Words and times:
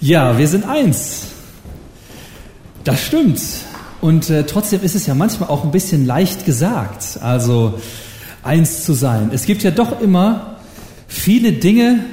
Ja, 0.00 0.36
wir 0.38 0.46
sind 0.46 0.68
eins. 0.68 1.28
Das 2.84 3.02
stimmt. 3.02 3.40
Und 4.00 4.30
äh, 4.30 4.44
trotzdem 4.44 4.82
ist 4.82 4.94
es 4.94 5.06
ja 5.06 5.14
manchmal 5.14 5.48
auch 5.48 5.64
ein 5.64 5.70
bisschen 5.70 6.06
leicht 6.06 6.44
gesagt, 6.44 7.18
also 7.22 7.80
eins 8.42 8.84
zu 8.84 8.92
sein. 8.92 9.30
Es 9.32 9.46
gibt 9.46 9.62
ja 9.62 9.70
doch 9.70 10.00
immer 10.00 10.56
viele 11.08 11.52
Dinge, 11.52 12.04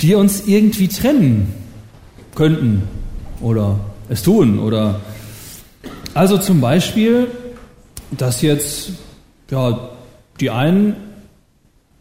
die 0.00 0.14
uns 0.14 0.46
irgendwie 0.46 0.88
trennen 0.88 1.52
könnten 2.34 2.82
oder 3.40 3.78
es 4.08 4.22
tun 4.22 4.58
oder 4.58 5.00
also 6.14 6.38
zum 6.38 6.60
Beispiel, 6.60 7.28
dass 8.10 8.40
jetzt 8.40 8.90
ja 9.50 9.90
die 10.40 10.50
einen 10.50 10.96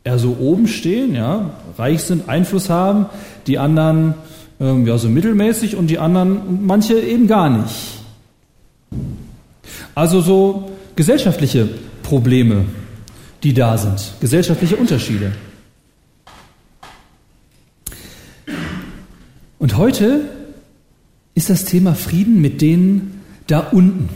eher 0.04 0.20
so 0.20 0.38
oben 0.40 0.68
stehen, 0.68 1.16
ja, 1.16 1.52
reich 1.78 2.04
sind, 2.04 2.30
Einfluss 2.30 2.70
haben, 2.70 3.08
die 3.48 3.58
anderen 3.58 4.14
ähm, 4.60 4.88
ja 4.88 4.98
so 4.98 5.10
mittelmäßig 5.10 5.76
und 5.76 5.88
die 5.88 6.00
anderen 6.00 6.66
manche 6.66 7.00
eben 7.00 7.28
gar 7.28 7.50
nicht. 7.50 8.00
Also 9.94 10.22
so 10.22 10.72
gesellschaftliche 10.96 11.70
Probleme, 12.04 12.66
die 13.44 13.54
da 13.54 13.78
sind, 13.78 14.14
gesellschaftliche 14.20 14.76
Unterschiede. 14.76 15.32
Und 19.60 19.78
heute 19.78 20.22
ist 21.34 21.50
das 21.50 21.66
Thema 21.66 21.96
Frieden 21.96 22.42
mit 22.42 22.62
denen 22.62 23.22
da 23.48 23.60
unten. 23.60 24.10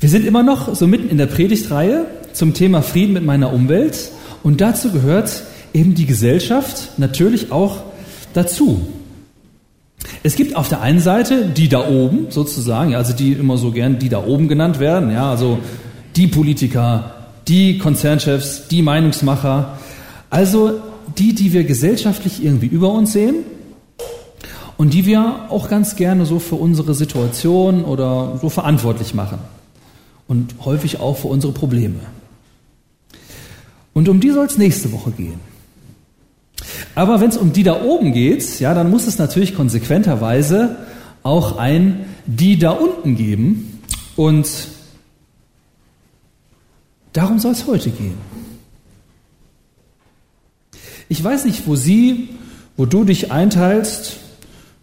Wir 0.00 0.08
sind 0.08 0.26
immer 0.26 0.42
noch 0.42 0.74
so 0.74 0.86
mitten 0.86 1.10
in 1.10 1.18
der 1.18 1.26
Predigtreihe 1.26 2.06
zum 2.32 2.54
Thema 2.54 2.80
Frieden 2.80 3.12
mit 3.12 3.24
meiner 3.24 3.52
Umwelt 3.52 4.10
und 4.42 4.60
dazu 4.60 4.92
gehört 4.92 5.42
eben 5.72 5.94
die 5.94 6.06
Gesellschaft 6.06 6.98
natürlich 6.98 7.52
auch 7.52 7.82
dazu. 8.34 8.86
Es 10.22 10.36
gibt 10.36 10.56
auf 10.56 10.68
der 10.68 10.80
einen 10.80 11.00
Seite 11.00 11.46
die 11.46 11.68
da 11.68 11.86
oben 11.86 12.30
sozusagen, 12.30 12.94
also 12.94 13.12
die 13.12 13.32
immer 13.32 13.56
so 13.56 13.70
gern 13.70 13.98
die 13.98 14.08
da 14.08 14.24
oben 14.24 14.48
genannt 14.48 14.80
werden, 14.80 15.10
ja, 15.10 15.30
also 15.30 15.58
die 16.16 16.26
Politiker, 16.26 17.14
die 17.48 17.78
Konzernchefs, 17.78 18.68
die 18.68 18.82
Meinungsmacher, 18.82 19.78
also 20.30 20.80
die, 21.18 21.34
die 21.34 21.52
wir 21.52 21.64
gesellschaftlich 21.64 22.42
irgendwie 22.42 22.66
über 22.66 22.90
uns 22.92 23.12
sehen 23.12 23.36
und 24.76 24.94
die 24.94 25.06
wir 25.06 25.46
auch 25.50 25.68
ganz 25.68 25.96
gerne 25.96 26.24
so 26.24 26.38
für 26.38 26.54
unsere 26.54 26.94
Situation 26.94 27.84
oder 27.84 28.38
so 28.40 28.48
verantwortlich 28.48 29.14
machen 29.14 29.38
und 30.28 30.54
häufig 30.64 31.00
auch 31.00 31.18
für 31.18 31.28
unsere 31.28 31.52
Probleme. 31.52 32.00
Und 33.92 34.08
um 34.08 34.20
die 34.20 34.30
soll 34.30 34.46
es 34.46 34.56
nächste 34.56 34.92
Woche 34.92 35.10
gehen. 35.10 35.49
Aber 36.94 37.20
wenn 37.20 37.30
es 37.30 37.36
um 37.36 37.52
die 37.52 37.62
da 37.62 37.82
oben 37.82 38.12
geht, 38.12 38.60
ja, 38.60 38.74
dann 38.74 38.90
muss 38.90 39.06
es 39.06 39.18
natürlich 39.18 39.54
konsequenterweise 39.54 40.76
auch 41.22 41.56
ein 41.56 42.04
die 42.26 42.58
da 42.58 42.70
unten 42.70 43.16
geben. 43.16 43.80
Und 44.16 44.48
darum 47.12 47.38
soll 47.38 47.52
es 47.52 47.66
heute 47.66 47.90
gehen. 47.90 48.14
Ich 51.08 51.22
weiß 51.22 51.44
nicht, 51.44 51.66
wo 51.66 51.74
Sie, 51.74 52.28
wo 52.76 52.86
du 52.86 53.04
dich 53.04 53.32
einteilst, 53.32 54.18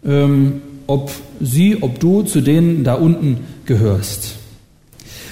ähm, 0.05 0.61
ob 0.87 1.11
sie, 1.41 1.81
ob 1.81 1.99
du 1.99 2.23
zu 2.23 2.41
denen 2.41 2.83
da 2.83 2.95
unten 2.95 3.39
gehörst. 3.65 4.35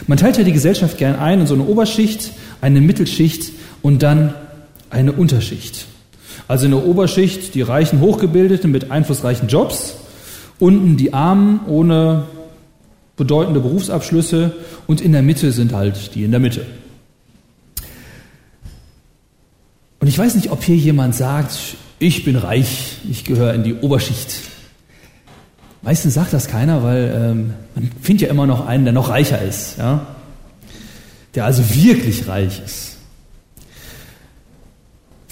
Man 0.07 0.17
teilt 0.17 0.37
ja 0.37 0.43
die 0.43 0.51
Gesellschaft 0.51 0.97
gern 0.97 1.15
ein 1.15 1.41
in 1.41 1.47
so 1.47 1.53
eine 1.53 1.65
Oberschicht, 1.65 2.31
eine 2.61 2.81
Mittelschicht 2.81 3.53
und 3.81 4.03
dann 4.03 4.33
eine 4.89 5.13
Unterschicht. 5.13 5.85
Also 6.47 6.65
in 6.65 6.71
der 6.71 6.85
Oberschicht 6.85 7.55
die 7.55 7.61
reichen 7.61 8.01
Hochgebildeten 8.01 8.71
mit 8.71 8.91
einflussreichen 8.91 9.47
Jobs, 9.47 9.95
unten 10.59 10.97
die 10.97 11.13
Armen 11.13 11.61
ohne 11.67 12.25
bedeutende 13.17 13.59
Berufsabschlüsse 13.59 14.53
und 14.87 15.01
in 15.01 15.11
der 15.11 15.21
Mitte 15.21 15.51
sind 15.51 15.73
halt 15.73 16.15
die 16.15 16.23
in 16.23 16.31
der 16.31 16.39
Mitte. 16.39 16.65
Und 19.99 20.07
ich 20.07 20.17
weiß 20.17 20.35
nicht, 20.35 20.51
ob 20.51 20.63
hier 20.63 20.75
jemand 20.75 21.15
sagt, 21.15 21.77
ich 21.97 22.25
bin 22.25 22.35
reich, 22.35 22.97
ich 23.09 23.23
gehöre 23.23 23.53
in 23.53 23.63
die 23.63 23.73
Oberschicht. 23.73 24.35
Meistens 25.81 26.13
sagt 26.13 26.33
das 26.33 26.47
keiner, 26.47 26.83
weil 26.83 27.13
ähm, 27.15 27.53
man 27.73 27.91
findet 28.01 28.23
ja 28.23 28.29
immer 28.29 28.45
noch 28.45 28.67
einen, 28.67 28.83
der 28.83 28.93
noch 28.93 29.09
reicher 29.09 29.41
ist, 29.41 29.77
ja? 29.77 30.05
der 31.35 31.45
also 31.45 31.63
wirklich 31.73 32.27
reich 32.27 32.61
ist. 32.63 32.94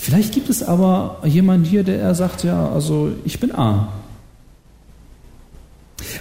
Vielleicht 0.03 0.34
gibt 0.34 0.50
es 0.50 0.62
aber 0.62 1.22
jemanden 1.24 1.64
hier, 1.64 1.86
der 1.86 1.97
er 2.02 2.14
sagt, 2.14 2.44
ja, 2.44 2.68
also 2.68 3.14
ich 3.24 3.40
bin 3.40 3.53
arm. 3.53 3.88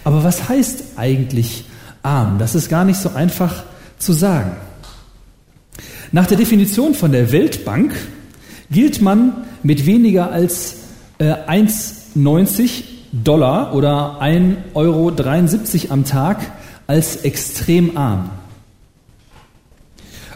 Aber 0.05 0.23
was 0.23 0.49
heißt 0.49 0.85
eigentlich 0.95 1.65
arm? 2.01 2.39
Das 2.39 2.55
ist 2.55 2.69
gar 2.69 2.85
nicht 2.85 3.01
so 3.01 3.11
einfach 3.11 3.65
zu 3.99 4.13
sagen. 4.13 4.53
Nach 6.13 6.29
der 6.29 6.37
Definition 6.37 6.95
von 6.95 7.11
der 7.11 7.33
Weltbank 7.33 7.93
gilt 8.71 9.03
man 9.03 9.49
mit 9.65 9.85
weniger 9.85 10.31
als 10.31 10.77
äh, 11.19 11.33
1,90 11.33 12.85
Dollar 13.11 13.75
oder 13.75 14.23
1,73 14.23 14.75
Euro 14.75 15.13
am 15.93 16.05
Tag 16.05 16.53
als 16.87 17.17
extrem 17.17 17.97
arm. 17.97 18.31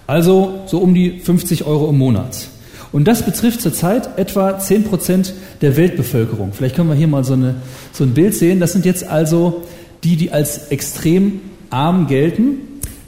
Also 0.09 0.65
so 0.67 0.79
um 0.79 0.95
die 0.95 1.21
50 1.21 1.65
Euro 1.65 1.91
im 1.91 1.99
Monat. 1.99 2.49
Und 2.93 3.07
das 3.09 3.25
betrifft 3.25 3.61
zurzeit 3.61 4.19
etwa 4.19 4.59
10 4.59 4.85
Prozent 4.85 5.35
der 5.61 5.77
Weltbevölkerung. 5.77 6.53
Vielleicht 6.53 6.77
können 6.77 6.89
wir 6.89 6.97
hier 6.97 7.09
mal 7.09 7.25
so, 7.25 7.35
eine, 7.35 7.57
so 7.93 8.05
ein 8.05 8.15
Bild 8.15 8.35
sehen. 8.35 8.61
Das 8.61 8.73
sind 8.73 8.85
jetzt 8.85 9.07
also 9.07 9.65
die, 10.05 10.17
die 10.17 10.31
als 10.33 10.69
extrem 10.69 11.41
arm 11.71 12.07
gelten, 12.07 12.59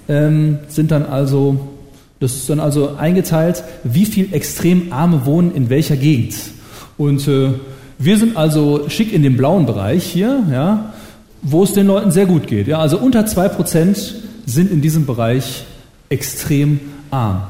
ähm, 0.09 0.59
sind 0.69 0.91
dann 0.91 1.05
also, 1.05 1.69
das 2.21 2.35
ist 2.35 2.51
dann 2.51 2.61
also 2.61 2.97
eingeteilt, 2.97 3.63
wie 3.85 4.05
viel 4.05 4.33
extrem 4.33 4.93
Arme 4.93 5.25
wohnen 5.25 5.55
in 5.55 5.71
welcher 5.71 5.97
Gegend. 5.97 6.35
Und 6.97 7.29
äh, 7.29 7.51
wir 7.99 8.19
sind 8.19 8.37
also 8.37 8.89
schick 8.89 9.13
in 9.13 9.23
dem 9.23 9.37
blauen 9.37 9.67
Bereich 9.67 10.05
hier, 10.05 10.45
ja, 10.51 10.93
wo 11.43 11.63
es 11.63 11.73
den 11.73 11.87
Leuten 11.87 12.11
sehr 12.11 12.27
gut 12.27 12.47
geht. 12.47 12.67
Ja, 12.67 12.79
also 12.79 12.99
unter 12.99 13.21
2% 13.21 14.15
sind 14.47 14.71
in 14.73 14.81
diesem 14.81 15.07
Bereich 15.07 15.65
extrem 16.09 16.81
arm. 17.11 17.43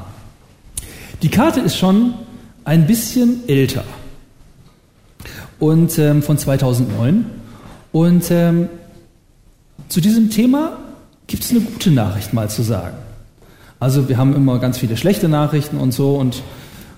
Die 1.21 1.29
Karte 1.29 1.59
ist 1.59 1.75
schon 1.75 2.13
ein 2.63 2.87
bisschen 2.87 3.41
älter 3.49 3.83
und 5.59 5.99
ähm, 5.99 6.23
von 6.23 6.37
2009. 6.37 7.25
Und 7.91 8.31
ähm, 8.31 8.69
zu 9.89 9.99
diesem 9.99 10.29
Thema 10.29 10.77
gibt 11.27 11.43
es 11.43 11.51
eine 11.51 11.59
gute 11.59 11.91
Nachricht 11.91 12.33
mal 12.33 12.49
zu 12.49 12.61
sagen. 12.61 12.95
Also 13.81 14.07
wir 14.07 14.17
haben 14.17 14.33
immer 14.33 14.59
ganz 14.59 14.77
viele 14.77 14.95
schlechte 14.95 15.27
Nachrichten 15.27 15.77
und 15.77 15.91
so 15.93 16.15
und 16.15 16.41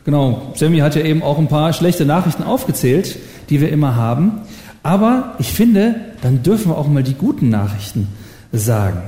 genau, 0.06 0.54
Sammy 0.56 0.80
hat 0.80 0.96
ja 0.96 1.02
eben 1.02 1.24
auch 1.24 1.40
ein 1.40 1.48
paar 1.48 1.74
schlechte 1.74 2.06
Nachrichten 2.06 2.44
aufgezählt, 2.44 3.18
die 3.50 3.60
wir 3.60 3.72
immer 3.72 3.96
haben. 3.96 4.42
Aber 4.84 5.36
ich 5.40 5.52
finde, 5.52 5.96
dann 6.22 6.44
dürfen 6.44 6.70
wir 6.72 6.78
auch 6.78 6.88
mal 6.88 7.04
die 7.04 7.16
guten 7.16 7.50
Nachrichten 7.50 8.08
sagen. 8.52 9.02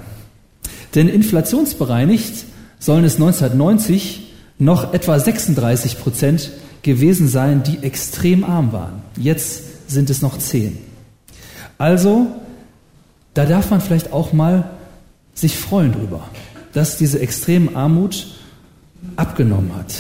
Denn 0.95 1.07
inflationsbereinigt 1.07 2.45
sollen 2.79 3.05
es 3.05 3.15
1990 3.15 4.32
noch 4.63 4.93
etwa 4.93 5.19
36 5.19 5.99
Prozent 5.99 6.51
gewesen 6.81 7.27
sein, 7.27 7.63
die 7.63 7.83
extrem 7.83 8.43
arm 8.43 8.71
waren. 8.71 9.01
Jetzt 9.17 9.89
sind 9.89 10.09
es 10.09 10.21
noch 10.21 10.37
10. 10.37 10.77
Also, 11.77 12.27
da 13.33 13.45
darf 13.45 13.71
man 13.71 13.81
vielleicht 13.81 14.13
auch 14.13 14.33
mal 14.33 14.69
sich 15.33 15.57
freuen 15.57 15.91
drüber, 15.91 16.27
dass 16.73 16.97
diese 16.97 17.19
extreme 17.19 17.75
Armut 17.75 18.27
abgenommen 19.15 19.75
hat. 19.75 19.93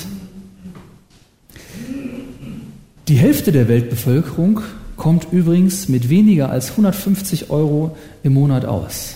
Die 3.07 3.15
Hälfte 3.15 3.51
der 3.51 3.67
Weltbevölkerung 3.67 4.61
kommt 4.95 5.27
übrigens 5.31 5.89
mit 5.89 6.09
weniger 6.09 6.49
als 6.49 6.71
150 6.71 7.49
Euro 7.49 7.97
im 8.21 8.33
Monat 8.33 8.65
aus. 8.65 9.15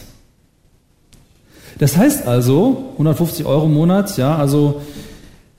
Das 1.77 1.95
heißt 1.95 2.27
also, 2.27 2.89
150 2.93 3.45
Euro 3.45 3.67
im 3.67 3.73
Monat, 3.73 4.17
ja, 4.17 4.35
also 4.35 4.81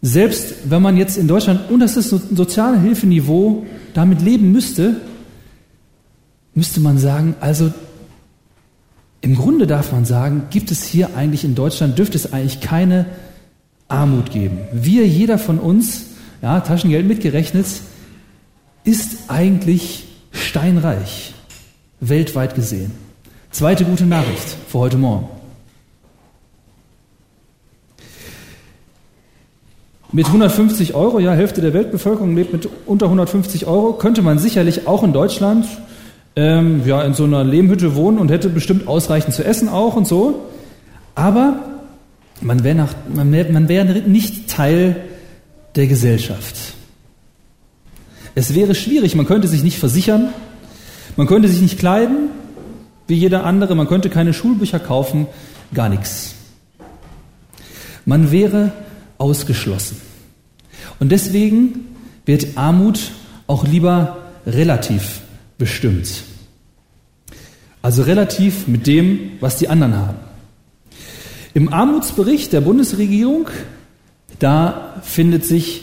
selbst 0.00 0.70
wenn 0.70 0.82
man 0.82 0.96
jetzt 0.96 1.16
in 1.16 1.26
Deutschland 1.26 1.70
und 1.70 1.80
das 1.80 1.96
ist 1.96 2.12
ein 2.12 2.36
soziale 2.36 2.80
Hilfeniveau 2.80 3.66
damit 3.94 4.22
leben 4.22 4.52
müsste, 4.52 5.00
müsste 6.54 6.80
man 6.80 6.98
sagen, 6.98 7.34
also 7.40 7.72
im 9.20 9.36
Grunde 9.36 9.66
darf 9.66 9.92
man 9.92 10.04
sagen, 10.04 10.44
gibt 10.50 10.70
es 10.70 10.84
hier 10.84 11.16
eigentlich 11.16 11.44
in 11.44 11.54
Deutschland, 11.54 11.98
dürfte 11.98 12.16
es 12.16 12.32
eigentlich 12.32 12.60
keine 12.60 13.06
Armut 13.88 14.30
geben. 14.30 14.58
Wir, 14.72 15.06
jeder 15.06 15.38
von 15.38 15.58
uns, 15.58 16.06
ja, 16.42 16.60
Taschengeld 16.60 17.06
mitgerechnet, 17.06 17.66
ist 18.84 19.28
eigentlich 19.28 20.06
steinreich, 20.30 21.34
weltweit 22.00 22.54
gesehen. 22.54 22.92
Zweite 23.50 23.84
gute 23.84 24.06
Nachricht 24.06 24.56
für 24.68 24.78
heute 24.78 24.98
Morgen. 24.98 25.37
Mit 30.12 30.26
150 30.26 30.94
Euro, 30.94 31.18
ja, 31.18 31.32
Hälfte 31.32 31.60
der 31.60 31.74
Weltbevölkerung 31.74 32.34
lebt 32.34 32.52
mit 32.52 32.68
unter 32.86 33.06
150 33.06 33.66
Euro, 33.66 33.92
könnte 33.92 34.22
man 34.22 34.38
sicherlich 34.38 34.86
auch 34.86 35.02
in 35.02 35.12
Deutschland 35.12 35.66
ähm, 36.36 36.82
ja, 36.86 37.02
in 37.02 37.14
so 37.14 37.24
einer 37.24 37.44
Lehmhütte 37.44 37.94
wohnen 37.94 38.18
und 38.18 38.30
hätte 38.30 38.48
bestimmt 38.48 38.86
ausreichend 38.86 39.34
zu 39.34 39.44
essen 39.44 39.68
auch 39.68 39.96
und 39.96 40.06
so. 40.06 40.46
Aber 41.14 41.58
man 42.40 42.64
wäre 42.64 42.88
man 43.12 43.32
wär, 43.32 43.50
man 43.50 43.68
wär 43.68 43.84
nicht 43.84 44.48
Teil 44.48 44.96
der 45.74 45.88
Gesellschaft. 45.88 46.56
Es 48.34 48.54
wäre 48.54 48.74
schwierig, 48.74 49.16
man 49.16 49.26
könnte 49.26 49.48
sich 49.48 49.64
nicht 49.64 49.78
versichern, 49.78 50.28
man 51.16 51.26
könnte 51.26 51.48
sich 51.48 51.60
nicht 51.60 51.78
kleiden 51.78 52.30
wie 53.08 53.14
jeder 53.14 53.44
andere, 53.44 53.74
man 53.74 53.88
könnte 53.88 54.10
keine 54.10 54.34
Schulbücher 54.34 54.78
kaufen, 54.78 55.26
gar 55.74 55.88
nichts. 55.88 56.34
Man 58.04 58.30
wäre 58.30 58.72
ausgeschlossen. 59.18 60.00
Und 60.98 61.10
deswegen 61.12 61.86
wird 62.24 62.56
Armut 62.56 63.12
auch 63.46 63.66
lieber 63.66 64.18
relativ 64.46 65.20
bestimmt. 65.58 66.22
Also 67.82 68.02
relativ 68.02 68.66
mit 68.66 68.86
dem, 68.86 69.32
was 69.40 69.56
die 69.56 69.68
anderen 69.68 69.96
haben. 69.96 70.18
Im 71.54 71.72
Armutsbericht 71.72 72.52
der 72.52 72.60
Bundesregierung, 72.60 73.48
da 74.38 75.00
findet 75.02 75.44
sich 75.44 75.82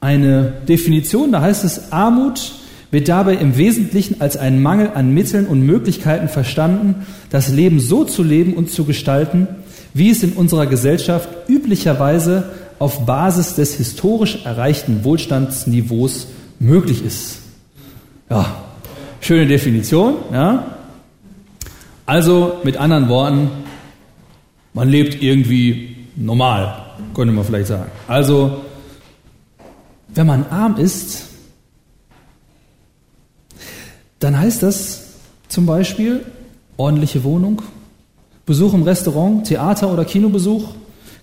eine 0.00 0.52
Definition, 0.68 1.32
da 1.32 1.42
heißt 1.42 1.64
es, 1.64 1.92
Armut 1.92 2.52
wird 2.90 3.08
dabei 3.08 3.34
im 3.34 3.56
Wesentlichen 3.56 4.20
als 4.20 4.36
ein 4.36 4.62
Mangel 4.62 4.90
an 4.94 5.12
Mitteln 5.12 5.46
und 5.46 5.62
Möglichkeiten 5.62 6.28
verstanden, 6.28 7.06
das 7.28 7.50
Leben 7.50 7.78
so 7.78 8.04
zu 8.04 8.22
leben 8.22 8.54
und 8.54 8.70
zu 8.70 8.84
gestalten, 8.84 9.46
wie 9.94 10.10
es 10.10 10.22
in 10.22 10.32
unserer 10.32 10.66
Gesellschaft 10.66 11.28
üblicherweise 11.48 12.50
auf 12.78 13.04
Basis 13.06 13.54
des 13.54 13.74
historisch 13.74 14.44
erreichten 14.44 15.04
Wohlstandsniveaus 15.04 16.28
möglich 16.58 17.04
ist. 17.04 17.38
Ja, 18.28 18.62
schöne 19.20 19.46
Definition. 19.46 20.14
Ja. 20.32 20.76
Also 22.06 22.60
mit 22.64 22.76
anderen 22.76 23.08
Worten, 23.08 23.50
man 24.72 24.88
lebt 24.88 25.22
irgendwie 25.22 25.96
normal, 26.16 26.86
könnte 27.14 27.32
man 27.32 27.44
vielleicht 27.44 27.68
sagen. 27.68 27.90
Also, 28.08 28.62
wenn 30.14 30.26
man 30.26 30.46
arm 30.46 30.76
ist, 30.76 31.26
dann 34.18 34.38
heißt 34.38 34.62
das 34.62 35.04
zum 35.48 35.66
Beispiel 35.66 36.24
ordentliche 36.76 37.24
Wohnung, 37.24 37.62
Besuch 38.50 38.74
im 38.74 38.82
Restaurant, 38.82 39.46
Theater- 39.46 39.92
oder 39.92 40.04
Kinobesuch, 40.04 40.74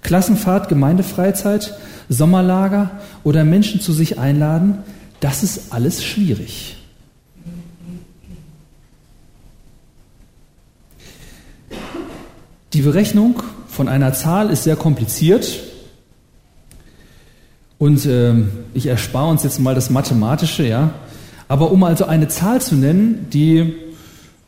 Klassenfahrt, 0.01 0.69
Gemeindefreizeit, 0.69 1.77
Sommerlager 2.07 2.91
oder 3.25 3.43
Menschen 3.43 3.81
zu 3.81 3.91
sich 3.91 4.17
einladen, 4.17 4.77
das 5.19 5.43
ist 5.43 5.73
alles 5.73 6.05
schwierig. 6.05 6.77
Die 12.71 12.81
Berechnung 12.81 13.43
von 13.67 13.89
einer 13.89 14.13
Zahl 14.13 14.49
ist 14.49 14.63
sehr 14.63 14.77
kompliziert 14.77 15.59
und 17.77 18.05
äh, 18.05 18.35
ich 18.73 18.85
erspare 18.85 19.29
uns 19.29 19.43
jetzt 19.43 19.59
mal 19.59 19.75
das 19.75 19.89
Mathematische, 19.89 20.65
ja. 20.65 20.91
Aber 21.49 21.71
um 21.71 21.83
also 21.83 22.05
eine 22.05 22.29
Zahl 22.29 22.61
zu 22.61 22.75
nennen, 22.75 23.27
die, 23.33 23.73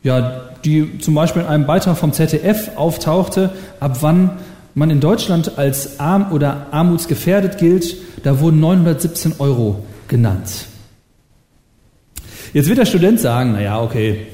ja, 0.02 0.42
die 0.64 0.98
zum 0.98 1.14
Beispiel 1.14 1.42
in 1.42 1.48
einem 1.48 1.66
Beitrag 1.66 1.96
vom 1.96 2.12
ZDF 2.12 2.70
auftauchte, 2.76 3.50
ab 3.80 3.98
wann 4.00 4.30
man 4.74 4.90
in 4.90 5.00
Deutschland 5.00 5.58
als 5.58 6.00
arm 6.00 6.32
oder 6.32 6.68
armutsgefährdet 6.70 7.58
gilt, 7.58 7.96
da 8.22 8.40
wurden 8.40 8.60
917 8.60 9.34
Euro 9.38 9.84
genannt. 10.08 10.66
Jetzt 12.52 12.68
wird 12.68 12.78
der 12.78 12.86
Student 12.86 13.20
sagen, 13.20 13.52
naja, 13.52 13.80
okay, 13.80 14.26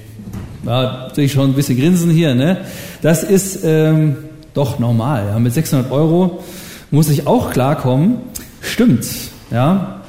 da 0.65 1.11
sehe 1.15 1.27
ich 1.27 1.33
schon 1.33 1.51
ein 1.51 1.55
bisschen 1.55 1.79
grinsen 1.79 2.11
hier, 2.11 2.35
ne? 2.35 2.59
Das 3.03 3.23
ist 3.23 3.61
ähm, 3.65 4.17
doch 4.55 4.79
normal. 4.79 5.27
Ja? 5.29 5.39
Mit 5.39 5.53
600 5.53 5.91
Euro 5.91 6.43
muss 6.91 7.09
ich 7.09 7.27
auch 7.27 7.51
klarkommen. 7.51 8.19
Stimmt, 8.61 9.07
ja. 9.51 10.01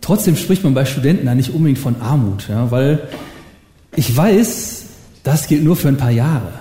Trotzdem 0.00 0.36
spricht 0.36 0.62
man 0.64 0.74
bei 0.74 0.84
Studenten 0.84 1.26
da 1.26 1.34
nicht 1.34 1.54
unbedingt 1.54 1.78
von 1.78 2.00
Armut, 2.00 2.48
ja, 2.48 2.70
weil 2.70 3.00
ich 3.96 4.16
weiß, 4.16 4.84
das 5.22 5.46
gilt 5.46 5.64
nur 5.64 5.76
für 5.76 5.88
ein 5.88 5.96
paar 5.96 6.10
Jahre. 6.10 6.52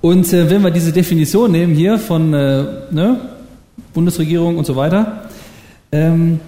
Und 0.00 0.32
äh, 0.32 0.48
wenn 0.50 0.62
wir 0.62 0.70
diese 0.70 0.92
Definition 0.92 1.50
nehmen 1.50 1.74
hier 1.74 1.98
von 1.98 2.32
äh, 2.32 2.64
ne, 2.90 3.20
Bundesregierung 3.92 4.56
und 4.56 4.64
so 4.64 4.76
weiter, 4.76 5.28
ähm, 5.92 6.40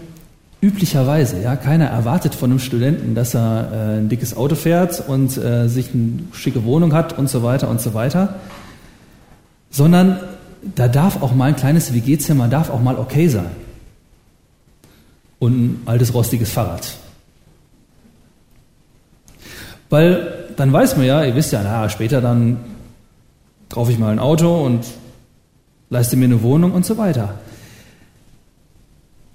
üblicherweise, 0.61 1.41
ja, 1.41 1.57
keiner 1.57 1.87
erwartet 1.87 2.35
von 2.35 2.51
einem 2.51 2.59
Studenten, 2.61 3.15
dass 3.15 3.35
er 3.35 3.69
äh, 3.73 3.99
ein 3.99 4.09
dickes 4.09 4.37
Auto 4.37 4.55
fährt 4.55 5.09
und 5.09 5.37
äh, 5.37 5.69
sich 5.69 5.91
eine 5.95 6.25
schicke 6.33 6.65
Wohnung 6.65 6.93
hat 6.93 7.17
und 7.19 7.29
so 7.29 7.43
weiter 7.43 7.69
und 7.69 7.81
so 7.81 7.95
weiter, 7.95 8.37
sondern 9.71 10.21
da 10.75 10.89
darf 10.89 11.23
auch 11.23 11.35
mal 11.35 11.47
ein 11.47 11.57
kleines 11.57 11.95
WG-Zimmer, 11.95 12.49
darf 12.49 12.71
auch 12.71 12.83
mal 12.83 12.97
okay 12.97 13.29
sein. 13.29 13.51
Und 15.39 15.53
ein 15.53 15.83
altes 15.87 16.13
rostiges 16.15 16.51
Fahrrad. 16.51 16.97
Weil 19.91 20.49
dann 20.57 20.73
weiß 20.73 20.97
man 20.97 21.07
ja, 21.07 21.25
ihr 21.25 21.35
wisst 21.35 21.53
ja, 21.53 21.63
na, 21.63 21.89
später 21.89 22.21
dann 22.21 22.59
kaufe 23.69 23.93
ich 23.93 23.99
mal 23.99 24.11
ein 24.11 24.19
Auto 24.19 24.65
und 24.65 24.85
leiste 25.91 26.17
mir 26.17 26.27
eine 26.27 26.43
Wohnung 26.43 26.73
und 26.73 26.85
so 26.85 26.99
weiter. 26.99 27.39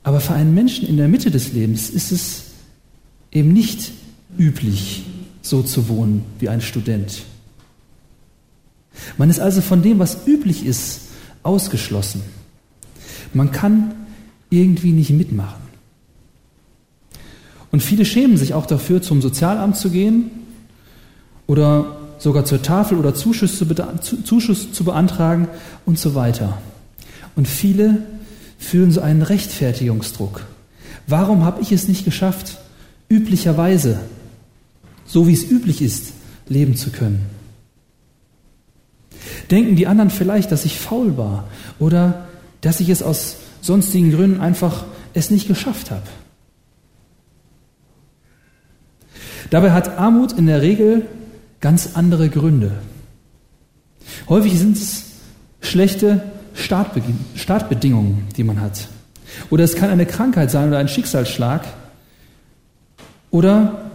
Aber 0.03 0.19
für 0.19 0.33
einen 0.33 0.53
Menschen 0.53 0.87
in 0.87 0.97
der 0.97 1.07
Mitte 1.07 1.31
des 1.31 1.53
Lebens 1.53 1.89
ist 1.89 2.11
es 2.11 2.43
eben 3.31 3.53
nicht 3.53 3.91
üblich, 4.37 5.05
so 5.41 5.63
zu 5.63 5.87
wohnen 5.87 6.25
wie 6.39 6.49
ein 6.49 6.61
Student. 6.61 7.23
Man 9.17 9.29
ist 9.29 9.39
also 9.39 9.61
von 9.61 9.81
dem, 9.81 9.99
was 9.99 10.27
üblich 10.27 10.65
ist, 10.65 11.01
ausgeschlossen. 11.41 12.21
Man 13.33 13.51
kann 13.51 13.93
irgendwie 14.49 14.91
nicht 14.91 15.09
mitmachen. 15.11 15.61
Und 17.71 17.81
viele 17.81 18.05
schämen 18.05 18.37
sich 18.37 18.53
auch 18.53 18.67
dafür, 18.67 19.01
zum 19.01 19.21
Sozialamt 19.21 19.77
zu 19.77 19.89
gehen 19.89 20.42
oder 21.47 21.97
sogar 22.19 22.45
zur 22.45 22.61
Tafel 22.61 22.97
oder 22.97 23.13
Zuschuss 23.13 23.57
zu, 23.57 23.65
Zuschuss 24.23 24.71
zu 24.71 24.83
beantragen 24.83 25.47
und 25.85 25.99
so 25.99 26.15
weiter. 26.15 26.57
Und 27.35 27.47
viele 27.47 28.03
fühlen 28.57 28.91
so 28.91 29.01
einen 29.01 29.21
Rechtfertigungsdruck. 29.21 30.45
Warum 31.07 31.43
habe 31.43 31.61
ich 31.61 31.71
es 31.71 31.87
nicht 31.87 32.05
geschafft, 32.05 32.59
üblicherweise, 33.09 33.99
so 35.05 35.27
wie 35.27 35.33
es 35.33 35.43
üblich 35.43 35.81
ist, 35.81 36.13
leben 36.47 36.75
zu 36.75 36.91
können? 36.91 37.25
Denken 39.51 39.75
die 39.75 39.87
anderen 39.87 40.09
vielleicht, 40.09 40.51
dass 40.51 40.65
ich 40.65 40.79
faul 40.79 41.17
war 41.17 41.45
oder 41.79 42.27
dass 42.61 42.79
ich 42.79 42.89
es 42.89 43.03
aus 43.03 43.37
sonstigen 43.61 44.11
Gründen 44.11 44.39
einfach 44.39 44.85
es 45.13 45.29
nicht 45.29 45.47
geschafft 45.47 45.91
habe? 45.91 46.07
Dabei 49.49 49.71
hat 49.71 49.97
Armut 49.97 50.31
in 50.33 50.47
der 50.47 50.61
Regel 50.61 51.05
ganz 51.63 51.91
andere 51.93 52.27
Gründe. 52.27 52.73
Häufig 54.27 54.59
sind 54.59 54.75
es 54.75 55.05
schlechte 55.61 56.21
Startbedingungen, 56.55 58.27
die 58.35 58.43
man 58.43 58.59
hat. 58.59 58.89
Oder 59.49 59.63
es 59.63 59.77
kann 59.77 59.89
eine 59.89 60.05
Krankheit 60.05 60.51
sein 60.51 60.67
oder 60.67 60.79
ein 60.79 60.89
Schicksalsschlag. 60.89 61.65
Oder 63.31 63.85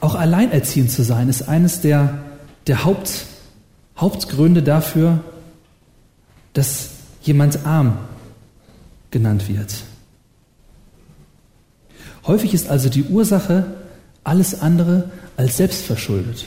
auch 0.00 0.14
alleinerziehend 0.14 0.90
zu 0.90 1.02
sein, 1.02 1.28
ist 1.28 1.42
eines 1.42 1.82
der, 1.82 2.20
der 2.66 2.84
Haupt, 2.86 3.26
Hauptgründe 3.98 4.62
dafür, 4.62 5.22
dass 6.54 6.88
jemand 7.20 7.66
arm 7.66 7.98
genannt 9.10 9.46
wird. 9.46 9.74
Häufig 12.26 12.54
ist 12.54 12.70
also 12.70 12.88
die 12.88 13.04
Ursache 13.04 13.66
alles 14.24 14.62
andere 14.62 15.10
als 15.40 15.56
selbstverschuldet. 15.56 16.44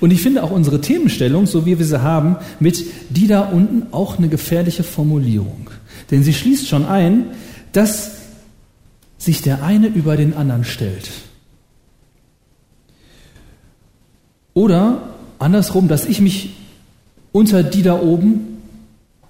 Und 0.00 0.10
ich 0.10 0.22
finde 0.22 0.42
auch 0.42 0.50
unsere 0.50 0.80
Themenstellung, 0.80 1.46
so 1.46 1.66
wie 1.66 1.78
wir 1.78 1.84
sie 1.84 2.00
haben, 2.00 2.36
mit 2.58 2.84
die 3.10 3.26
da 3.26 3.40
unten 3.40 3.92
auch 3.92 4.16
eine 4.16 4.28
gefährliche 4.28 4.82
Formulierung. 4.82 5.68
Denn 6.10 6.22
sie 6.22 6.32
schließt 6.32 6.68
schon 6.68 6.86
ein, 6.86 7.32
dass 7.72 8.12
sich 9.18 9.42
der 9.42 9.62
eine 9.62 9.88
über 9.88 10.16
den 10.16 10.34
anderen 10.34 10.64
stellt. 10.64 11.10
Oder 14.54 15.02
andersrum, 15.38 15.86
dass 15.86 16.06
ich 16.06 16.20
mich 16.22 16.56
unter 17.32 17.62
die 17.62 17.82
da 17.82 18.00
oben 18.00 18.62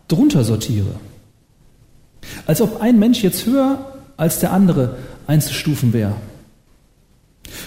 drunter 0.07 0.45
sortiere. 0.45 0.95
Als 2.47 2.61
ob 2.61 2.81
ein 2.81 3.01
Mensch 3.01 3.25
jetzt 3.25 3.45
höher 3.47 3.96
als 4.17 4.39
der 4.41 4.53
andere 4.53 4.97
einzustufen 5.27 5.93
wäre. 5.93 6.15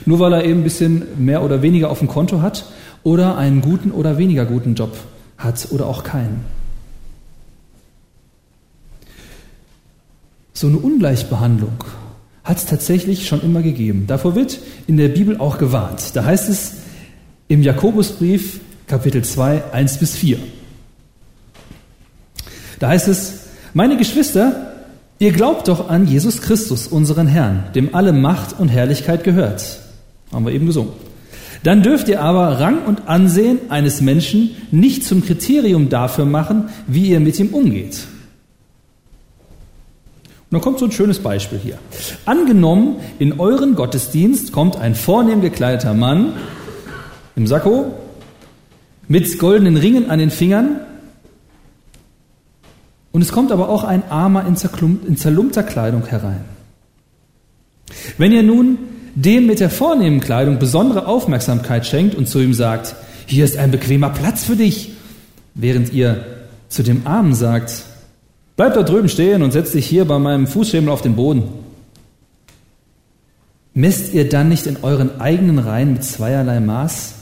Nur 0.05 0.19
weil 0.19 0.33
er 0.33 0.43
eben 0.43 0.61
ein 0.61 0.63
bisschen 0.63 1.03
mehr 1.17 1.43
oder 1.43 1.61
weniger 1.61 1.89
auf 1.89 1.99
dem 1.99 2.07
Konto 2.07 2.41
hat 2.41 2.65
oder 3.03 3.37
einen 3.37 3.61
guten 3.61 3.91
oder 3.91 4.17
weniger 4.17 4.45
guten 4.45 4.75
Job 4.75 4.97
hat 5.37 5.67
oder 5.71 5.87
auch 5.87 6.03
keinen. 6.03 6.43
So 10.53 10.67
eine 10.67 10.77
Ungleichbehandlung 10.77 11.83
hat 12.43 12.57
es 12.57 12.65
tatsächlich 12.65 13.27
schon 13.27 13.41
immer 13.41 13.61
gegeben. 13.61 14.05
Davor 14.07 14.35
wird 14.35 14.59
in 14.87 14.97
der 14.97 15.07
Bibel 15.07 15.37
auch 15.37 15.57
gewarnt. 15.57 16.15
Da 16.15 16.25
heißt 16.25 16.49
es 16.49 16.73
im 17.47 17.63
Jakobusbrief 17.63 18.59
Kapitel 18.87 19.23
2, 19.23 19.71
1 19.71 19.97
bis 19.99 20.15
4. 20.15 20.39
Da 22.79 22.89
heißt 22.89 23.07
es, 23.07 23.41
meine 23.73 23.97
Geschwister, 23.97 24.68
ihr 25.19 25.31
glaubt 25.31 25.67
doch 25.67 25.89
an 25.89 26.07
Jesus 26.07 26.41
Christus, 26.41 26.87
unseren 26.87 27.27
Herrn, 27.27 27.65
dem 27.75 27.93
alle 27.93 28.13
Macht 28.13 28.59
und 28.59 28.69
Herrlichkeit 28.69 29.23
gehört. 29.23 29.79
Haben 30.31 30.45
wir 30.45 30.53
eben 30.53 30.65
gesungen. 30.65 30.93
Dann 31.63 31.83
dürft 31.83 32.07
ihr 32.07 32.21
aber 32.21 32.59
Rang 32.59 32.85
und 32.85 33.07
Ansehen 33.07 33.59
eines 33.69 34.01
Menschen 34.01 34.51
nicht 34.71 35.03
zum 35.03 35.23
Kriterium 35.23 35.89
dafür 35.89 36.25
machen, 36.25 36.69
wie 36.87 37.09
ihr 37.09 37.19
mit 37.19 37.37
ihm 37.39 37.49
umgeht. 37.49 38.07
Und 40.49 40.55
dann 40.55 40.61
kommt 40.61 40.79
so 40.79 40.85
ein 40.85 40.91
schönes 40.91 41.19
Beispiel 41.19 41.59
hier. 41.59 41.77
Angenommen, 42.25 42.95
in 43.19 43.39
euren 43.39 43.75
Gottesdienst 43.75 44.51
kommt 44.51 44.77
ein 44.77 44.95
vornehm 44.95 45.41
gekleideter 45.41 45.93
Mann 45.93 46.33
im 47.35 47.45
Sakko 47.45 47.93
mit 49.07 49.37
goldenen 49.37 49.77
Ringen 49.77 50.09
an 50.09 50.19
den 50.19 50.31
Fingern 50.31 50.79
und 53.11 53.21
es 53.21 53.31
kommt 53.31 53.51
aber 53.51 53.69
auch 53.69 53.83
ein 53.83 54.03
Armer 54.09 54.45
in, 54.45 54.55
in 55.07 55.17
zerlumpter 55.17 55.63
Kleidung 55.63 56.05
herein. 56.05 56.43
Wenn 58.17 58.31
ihr 58.31 58.43
nun 58.43 58.77
dem 59.15 59.47
mit 59.47 59.59
der 59.59 59.69
vornehmen 59.69 60.19
Kleidung 60.19 60.59
besondere 60.59 61.07
Aufmerksamkeit 61.07 61.85
schenkt 61.85 62.15
und 62.15 62.27
zu 62.27 62.39
ihm 62.39 62.53
sagt, 62.53 62.95
hier 63.25 63.45
ist 63.45 63.57
ein 63.57 63.71
bequemer 63.71 64.09
Platz 64.09 64.43
für 64.43 64.55
dich, 64.55 64.91
während 65.55 65.91
ihr 65.93 66.25
zu 66.69 66.83
dem 66.83 67.05
Armen 67.05 67.33
sagt, 67.33 67.83
bleib 68.55 68.75
da 68.75 68.83
drüben 68.83 69.09
stehen 69.09 69.41
und 69.41 69.51
setz 69.51 69.71
dich 69.71 69.87
hier 69.87 70.05
bei 70.05 70.19
meinem 70.19 70.47
Fußschemel 70.47 70.89
auf 70.89 71.01
den 71.01 71.15
Boden. 71.15 71.43
Messt 73.73 74.13
ihr 74.13 74.29
dann 74.29 74.49
nicht 74.49 74.67
in 74.67 74.77
euren 74.81 75.19
eigenen 75.19 75.59
Reihen 75.59 75.93
mit 75.93 76.03
zweierlei 76.03 76.59
Maß? 76.59 77.15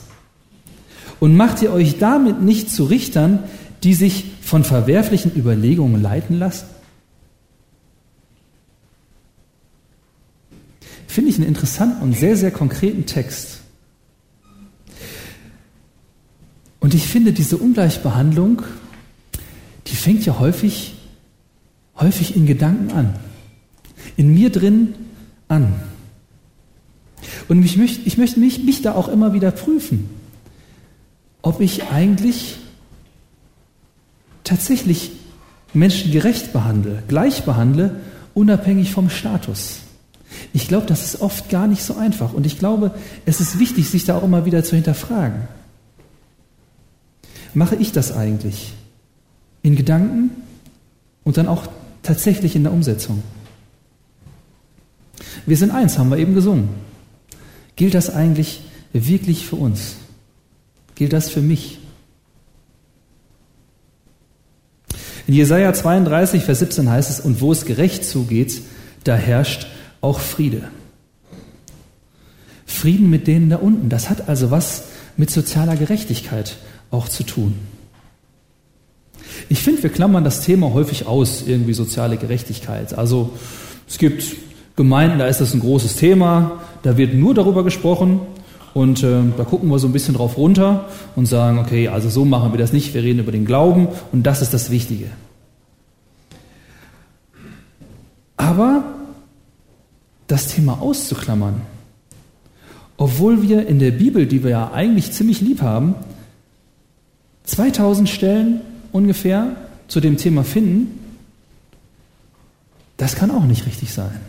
Und 1.20 1.36
macht 1.36 1.62
ihr 1.62 1.72
euch 1.72 1.98
damit 1.98 2.42
nicht 2.42 2.70
zu 2.70 2.84
Richtern, 2.84 3.40
die 3.82 3.94
sich 3.94 4.24
von 4.42 4.64
verwerflichen 4.64 5.34
Überlegungen 5.34 6.02
leiten 6.02 6.38
lassen? 6.38 6.66
Finde 11.06 11.30
ich 11.30 11.36
einen 11.36 11.48
interessanten 11.48 12.02
und 12.02 12.12
sehr, 12.12 12.36
sehr 12.36 12.50
konkreten 12.50 13.06
Text. 13.06 13.60
Und 16.80 16.94
ich 16.94 17.06
finde, 17.06 17.32
diese 17.32 17.56
Ungleichbehandlung, 17.56 18.62
die 19.86 19.96
fängt 19.96 20.24
ja 20.26 20.38
häufig, 20.38 20.94
häufig 21.98 22.36
in 22.36 22.46
Gedanken 22.46 22.92
an. 22.92 23.14
In 24.16 24.32
mir 24.32 24.50
drin 24.50 24.94
an. 25.48 25.74
Und 27.48 27.64
ich 27.64 27.76
möchte, 27.76 28.02
ich 28.04 28.18
möchte 28.18 28.38
mich, 28.38 28.62
mich 28.62 28.82
da 28.82 28.94
auch 28.94 29.08
immer 29.08 29.32
wieder 29.32 29.50
prüfen, 29.50 30.08
ob 31.42 31.60
ich 31.60 31.84
eigentlich 31.84 32.57
tatsächlich 34.48 35.12
Menschen 35.74 36.10
gerecht 36.10 36.52
behandle, 36.52 37.02
gleich 37.08 37.44
behandle, 37.44 38.00
unabhängig 38.34 38.92
vom 38.92 39.10
Status. 39.10 39.80
Ich 40.52 40.68
glaube, 40.68 40.86
das 40.86 41.04
ist 41.04 41.20
oft 41.20 41.48
gar 41.50 41.66
nicht 41.66 41.82
so 41.82 41.96
einfach. 41.96 42.32
Und 42.32 42.46
ich 42.46 42.58
glaube, 42.58 42.94
es 43.26 43.40
ist 43.40 43.58
wichtig, 43.58 43.88
sich 43.88 44.04
da 44.04 44.16
auch 44.16 44.22
immer 44.22 44.44
wieder 44.44 44.64
zu 44.64 44.74
hinterfragen. 44.74 45.48
Mache 47.54 47.76
ich 47.76 47.92
das 47.92 48.12
eigentlich? 48.12 48.72
In 49.62 49.76
Gedanken 49.76 50.30
und 51.24 51.36
dann 51.36 51.48
auch 51.48 51.66
tatsächlich 52.02 52.56
in 52.56 52.62
der 52.62 52.72
Umsetzung. 52.72 53.22
Wir 55.46 55.56
sind 55.56 55.70
eins, 55.70 55.98
haben 55.98 56.10
wir 56.10 56.18
eben 56.18 56.34
gesungen. 56.34 56.68
Gilt 57.76 57.94
das 57.94 58.10
eigentlich 58.10 58.62
wirklich 58.92 59.46
für 59.46 59.56
uns? 59.56 59.96
Gilt 60.94 61.12
das 61.12 61.30
für 61.30 61.42
mich? 61.42 61.77
In 65.28 65.34
Jesaja 65.34 65.74
32, 65.74 66.42
Vers 66.42 66.60
17 66.60 66.90
heißt 66.90 67.10
es, 67.10 67.20
und 67.20 67.42
wo 67.42 67.52
es 67.52 67.66
gerecht 67.66 68.02
zugeht, 68.02 68.62
da 69.04 69.14
herrscht 69.14 69.66
auch 70.00 70.20
Friede. 70.20 70.62
Frieden 72.64 73.10
mit 73.10 73.26
denen 73.26 73.50
da 73.50 73.56
unten, 73.56 73.90
das 73.90 74.08
hat 74.08 74.30
also 74.30 74.50
was 74.50 74.84
mit 75.18 75.30
sozialer 75.30 75.76
Gerechtigkeit 75.76 76.56
auch 76.90 77.10
zu 77.10 77.24
tun. 77.24 77.56
Ich 79.50 79.60
finde, 79.60 79.82
wir 79.82 79.90
klammern 79.90 80.24
das 80.24 80.40
Thema 80.46 80.72
häufig 80.72 81.06
aus, 81.06 81.42
irgendwie 81.46 81.74
soziale 81.74 82.16
Gerechtigkeit. 82.16 82.96
Also 82.96 83.34
es 83.86 83.98
gibt 83.98 84.24
Gemeinden, 84.76 85.18
da 85.18 85.26
ist 85.26 85.42
das 85.42 85.52
ein 85.52 85.60
großes 85.60 85.96
Thema, 85.96 86.62
da 86.82 86.96
wird 86.96 87.12
nur 87.12 87.34
darüber 87.34 87.64
gesprochen 87.64 88.20
und 88.74 89.02
äh, 89.02 89.22
da 89.36 89.44
gucken 89.44 89.70
wir 89.70 89.78
so 89.78 89.86
ein 89.88 89.92
bisschen 89.92 90.14
drauf 90.14 90.36
runter 90.36 90.86
und 91.16 91.26
sagen, 91.26 91.58
okay, 91.58 91.88
also 91.88 92.08
so 92.08 92.24
machen 92.24 92.52
wir 92.52 92.58
das 92.58 92.72
nicht, 92.72 92.94
wir 92.94 93.02
reden 93.02 93.20
über 93.20 93.32
den 93.32 93.44
Glauben 93.44 93.88
und 94.12 94.24
das 94.24 94.42
ist 94.42 94.54
das 94.54 94.70
Wichtige. 94.70 95.06
Aber 98.36 98.84
das 100.26 100.48
Thema 100.48 100.80
auszuklammern, 100.80 101.62
obwohl 102.96 103.42
wir 103.42 103.66
in 103.66 103.78
der 103.78 103.92
Bibel, 103.92 104.26
die 104.26 104.42
wir 104.42 104.50
ja 104.50 104.72
eigentlich 104.72 105.12
ziemlich 105.12 105.40
lieb 105.40 105.62
haben, 105.62 105.94
2000 107.44 108.08
Stellen 108.08 108.60
ungefähr 108.92 109.56
zu 109.88 110.00
dem 110.00 110.16
Thema 110.16 110.44
finden, 110.44 110.98
das 112.96 113.14
kann 113.14 113.30
auch 113.30 113.44
nicht 113.44 113.66
richtig 113.66 113.92
sein. 113.92 114.20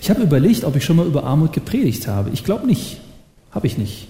Ich 0.00 0.10
habe 0.10 0.22
überlegt, 0.22 0.64
ob 0.64 0.76
ich 0.76 0.84
schon 0.84 0.96
mal 0.96 1.06
über 1.06 1.24
Armut 1.24 1.52
gepredigt 1.52 2.06
habe. 2.06 2.30
Ich 2.32 2.44
glaube 2.44 2.66
nicht. 2.66 3.00
Habe 3.50 3.66
ich 3.66 3.78
nicht. 3.78 4.08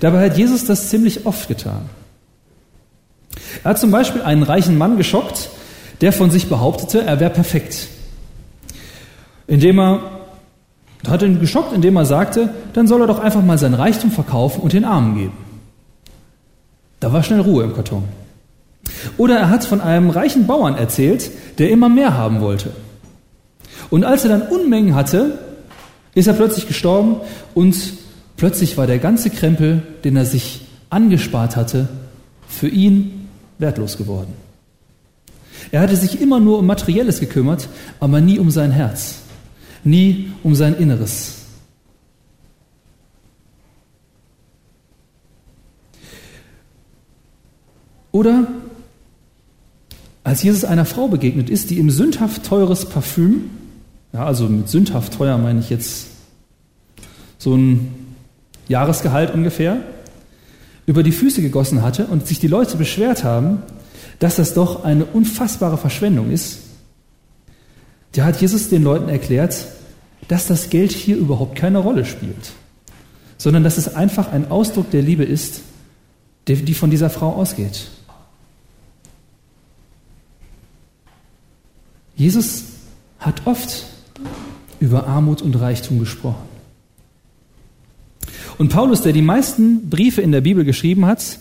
Dabei 0.00 0.26
hat 0.26 0.36
Jesus 0.36 0.64
das 0.64 0.88
ziemlich 0.88 1.26
oft 1.26 1.48
getan. 1.48 1.88
Er 3.64 3.70
hat 3.70 3.78
zum 3.78 3.90
Beispiel 3.90 4.22
einen 4.22 4.42
reichen 4.42 4.76
Mann 4.76 4.96
geschockt, 4.96 5.50
der 6.00 6.12
von 6.12 6.30
sich 6.30 6.48
behauptete, 6.48 7.02
er 7.02 7.20
wäre 7.20 7.30
perfekt. 7.30 7.88
Indem 9.46 9.78
er, 9.78 10.00
hat 11.06 11.22
ihn 11.22 11.40
geschockt, 11.40 11.72
indem 11.72 11.96
er 11.96 12.04
sagte, 12.04 12.50
dann 12.74 12.86
soll 12.86 13.00
er 13.00 13.06
doch 13.06 13.18
einfach 13.18 13.42
mal 13.42 13.58
sein 13.58 13.74
Reichtum 13.74 14.10
verkaufen 14.10 14.60
und 14.60 14.72
den 14.72 14.84
Armen 14.84 15.16
geben. 15.16 15.36
Da 17.00 17.12
war 17.12 17.22
schnell 17.22 17.40
Ruhe 17.40 17.64
im 17.64 17.74
Karton. 17.74 18.04
Oder 19.16 19.38
er 19.38 19.50
hat 19.50 19.64
von 19.64 19.80
einem 19.80 20.10
reichen 20.10 20.46
Bauern 20.46 20.76
erzählt, 20.76 21.30
der 21.58 21.70
immer 21.70 21.88
mehr 21.88 22.16
haben 22.16 22.40
wollte. 22.40 22.70
Und 23.92 24.04
als 24.04 24.24
er 24.24 24.30
dann 24.30 24.48
Unmengen 24.48 24.94
hatte, 24.94 25.38
ist 26.14 26.26
er 26.26 26.32
plötzlich 26.32 26.66
gestorben 26.66 27.16
und 27.52 27.76
plötzlich 28.38 28.78
war 28.78 28.86
der 28.86 28.98
ganze 28.98 29.28
Krempel, 29.28 29.82
den 30.02 30.16
er 30.16 30.24
sich 30.24 30.62
angespart 30.88 31.56
hatte, 31.56 31.90
für 32.48 32.68
ihn 32.68 33.28
wertlos 33.58 33.98
geworden. 33.98 34.32
Er 35.72 35.82
hatte 35.82 35.94
sich 35.94 36.22
immer 36.22 36.40
nur 36.40 36.60
um 36.60 36.66
Materielles 36.66 37.20
gekümmert, 37.20 37.68
aber 38.00 38.22
nie 38.22 38.38
um 38.38 38.50
sein 38.50 38.70
Herz, 38.70 39.16
nie 39.84 40.32
um 40.42 40.54
sein 40.54 40.74
Inneres. 40.74 41.42
Oder 48.10 48.46
als 50.24 50.42
Jesus 50.42 50.64
einer 50.64 50.86
Frau 50.86 51.08
begegnet 51.08 51.50
ist, 51.50 51.68
die 51.68 51.76
ihm 51.76 51.90
sündhaft 51.90 52.44
teures 52.44 52.86
Parfüm, 52.86 53.50
ja, 54.12 54.26
also 54.26 54.48
mit 54.48 54.68
sündhaft 54.68 55.14
teuer 55.14 55.38
meine 55.38 55.60
ich 55.60 55.70
jetzt 55.70 56.08
so 57.38 57.54
ein 57.56 58.14
Jahresgehalt 58.68 59.34
ungefähr, 59.34 59.78
über 60.86 61.02
die 61.02 61.12
Füße 61.12 61.42
gegossen 61.42 61.82
hatte 61.82 62.06
und 62.06 62.26
sich 62.26 62.38
die 62.38 62.48
Leute 62.48 62.76
beschwert 62.76 63.24
haben, 63.24 63.62
dass 64.18 64.36
das 64.36 64.54
doch 64.54 64.84
eine 64.84 65.04
unfassbare 65.04 65.78
Verschwendung 65.78 66.30
ist, 66.30 66.58
da 68.12 68.24
hat 68.24 68.40
Jesus 68.40 68.68
den 68.68 68.82
Leuten 68.82 69.08
erklärt, 69.08 69.66
dass 70.28 70.46
das 70.46 70.70
Geld 70.70 70.92
hier 70.92 71.16
überhaupt 71.16 71.56
keine 71.56 71.78
Rolle 71.78 72.04
spielt, 72.04 72.52
sondern 73.38 73.64
dass 73.64 73.78
es 73.78 73.94
einfach 73.94 74.30
ein 74.30 74.50
Ausdruck 74.50 74.90
der 74.90 75.02
Liebe 75.02 75.24
ist, 75.24 75.62
die 76.46 76.74
von 76.74 76.90
dieser 76.90 77.10
Frau 77.10 77.32
ausgeht. 77.32 77.88
Jesus 82.14 82.64
hat 83.18 83.46
oft 83.46 83.86
über 84.82 85.06
Armut 85.06 85.42
und 85.42 85.54
Reichtum 85.54 86.00
gesprochen. 86.00 86.42
Und 88.58 88.70
Paulus, 88.70 89.02
der 89.02 89.12
die 89.12 89.22
meisten 89.22 89.88
Briefe 89.88 90.20
in 90.20 90.32
der 90.32 90.40
Bibel 90.40 90.64
geschrieben 90.64 91.06
hat, 91.06 91.38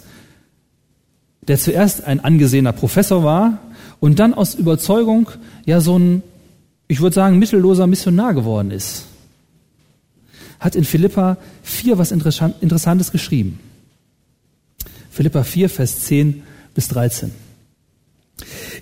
der 1.47 1.57
zuerst 1.57 2.03
ein 2.03 2.19
angesehener 2.19 2.71
Professor 2.71 3.23
war 3.23 3.57
und 3.99 4.19
dann 4.19 4.35
aus 4.35 4.53
Überzeugung 4.53 5.31
ja 5.65 5.81
so 5.81 5.97
ein, 5.97 6.21
ich 6.87 7.01
würde 7.01 7.15
sagen, 7.15 7.39
mittelloser 7.39 7.87
Missionar 7.87 8.35
geworden 8.35 8.69
ist, 8.69 9.05
hat 10.59 10.75
in 10.75 10.83
Philippa 10.83 11.37
4 11.63 11.97
was 11.97 12.11
Interessantes 12.11 13.11
geschrieben. 13.11 13.59
Philippa 15.09 15.43
4, 15.43 15.67
Vers 15.67 16.01
10 16.01 16.43
bis 16.75 16.89
13. 16.89 17.31